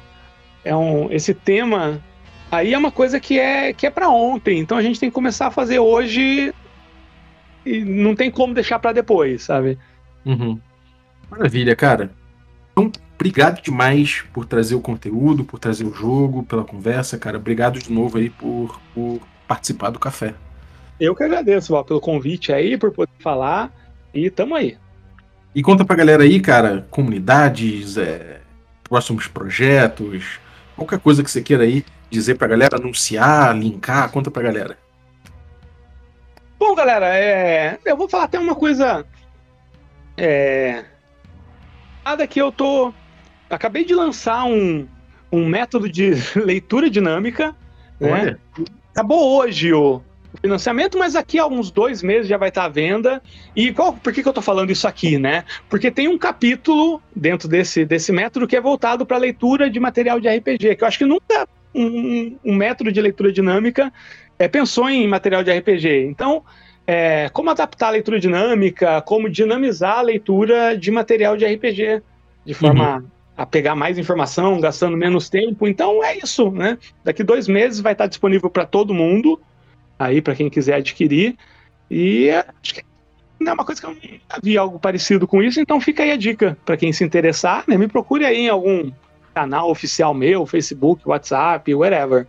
[0.65, 2.03] é um esse tema
[2.51, 4.59] aí é uma coisa que é que é para ontem.
[4.59, 6.53] Então a gente tem que começar a fazer hoje
[7.65, 9.79] e não tem como deixar para depois, sabe?
[10.25, 10.59] Uhum.
[11.31, 12.11] Maravilha, cara.
[12.73, 17.37] Então, obrigado demais por trazer o conteúdo, por trazer o jogo, pela conversa, cara.
[17.37, 20.35] Obrigado de novo aí por, por participar do café.
[20.99, 23.73] Eu que agradeço, Val, pelo convite aí, por poder falar.
[24.13, 24.77] E tamo aí.
[25.55, 28.41] E conta pra galera aí, cara, comunidades, é,
[28.85, 30.39] próximos projetos,
[30.81, 34.79] qualquer coisa que você queira aí dizer pra galera, anunciar, linkar, conta pra galera.
[36.59, 39.05] Bom, galera, é, eu vou falar até uma coisa.
[40.17, 40.85] É,
[42.05, 42.93] nada que eu tô.
[43.49, 44.89] Acabei de lançar um,
[45.31, 47.55] um método de leitura dinâmica.
[47.99, 48.39] Né?
[48.93, 50.03] Acabou hoje o,
[50.41, 53.23] financiamento, mas aqui há uns dois meses já vai estar à venda.
[53.55, 55.45] E qual, por que, que eu estou falando isso aqui, né?
[55.69, 60.19] Porque tem um capítulo dentro desse, desse método que é voltado para leitura de material
[60.19, 63.93] de RPG, que eu acho que nunca um, um método de leitura dinâmica
[64.39, 66.07] é, pensou em material de RPG.
[66.07, 66.43] Então,
[66.87, 72.03] é, como adaptar a leitura dinâmica, como dinamizar a leitura de material de RPG
[72.45, 73.07] de forma uhum.
[73.37, 75.69] a pegar mais informação, gastando menos tempo.
[75.69, 76.79] Então é isso, né?
[77.05, 79.41] Daqui dois meses vai estar disponível para todo mundo
[80.07, 81.37] aí para quem quiser adquirir.
[81.91, 82.83] E acho que
[83.39, 86.11] não é uma coisa que eu nunca vi algo parecido com isso, então fica aí
[86.11, 87.77] a dica para quem se interessar, né?
[87.77, 88.91] Me procure aí em algum
[89.35, 92.27] canal oficial meu, Facebook, WhatsApp, whatever.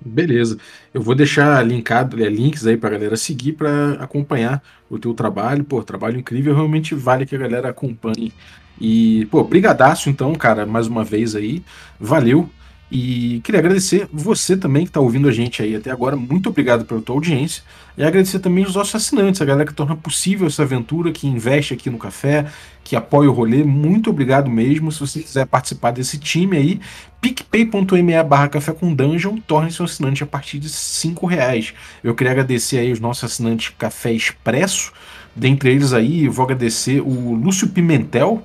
[0.00, 0.58] Beleza.
[0.92, 5.64] Eu vou deixar linkado, é, links aí pra galera seguir para acompanhar o teu trabalho.
[5.64, 8.32] Pô, trabalho incrível, realmente vale que a galera acompanhe.
[8.78, 11.62] E, pô, brigadaço então, cara, mais uma vez aí.
[11.98, 12.48] Valeu.
[12.90, 16.16] E queria agradecer você também que está ouvindo a gente aí até agora.
[16.16, 17.62] Muito obrigado pela tua audiência.
[17.98, 21.74] E agradecer também os nossos assinantes, a galera que torna possível essa aventura, que investe
[21.74, 22.46] aqui no café,
[22.84, 23.64] que apoia o rolê.
[23.64, 24.92] Muito obrigado mesmo.
[24.92, 26.80] Se você quiser participar desse time aí,
[27.20, 31.74] picpay.me barra café com dungeon, torne-se um assinante a partir de 5 reais.
[32.04, 34.92] Eu queria agradecer aí os nossos assinantes Café Expresso.
[35.34, 38.44] Dentre eles aí, eu vou agradecer o Lúcio Pimentel,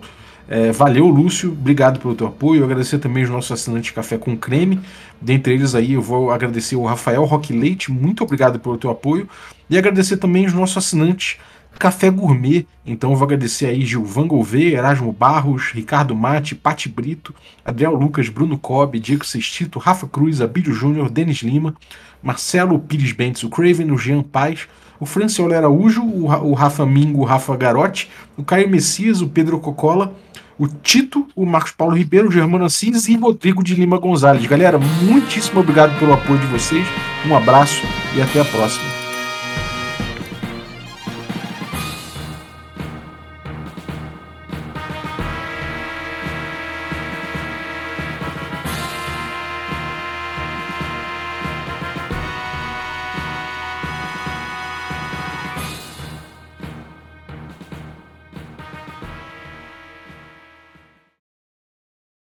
[0.54, 2.66] é, valeu, Lúcio, obrigado pelo teu apoio.
[2.66, 4.82] Agradecer também os nossos assinantes Café com Creme.
[5.22, 9.30] Dentre eles aí, eu vou agradecer o Rafael Roque Leite, muito obrigado pelo teu apoio.
[9.70, 11.38] E agradecer também os nossos assinantes
[11.80, 12.68] Café Gourmet.
[12.86, 17.34] Então eu vou agradecer aí Gilvan Gouveia, Erasmo Barros, Ricardo Mate, Pati Brito,
[17.64, 21.74] Adriel Lucas, Bruno Cobb, Diego Sextito, Rafa Cruz, Abílio Júnior, Denis Lima,
[22.22, 24.68] Marcelo Pires Bentes, o Craven, o Jean Paz,
[25.00, 30.14] o Franciolo Araújo, o Rafa Mingo, o Rafa Garotti, o Caio Messias, o Pedro Cocola,
[30.58, 34.46] o Tito, o Marcos Paulo Ribeiro, o Germano Assis e Rodrigo de Lima Gonzalez.
[34.46, 36.86] Galera, muitíssimo obrigado pelo apoio de vocês,
[37.28, 37.82] um abraço
[38.16, 39.01] e até a próxima.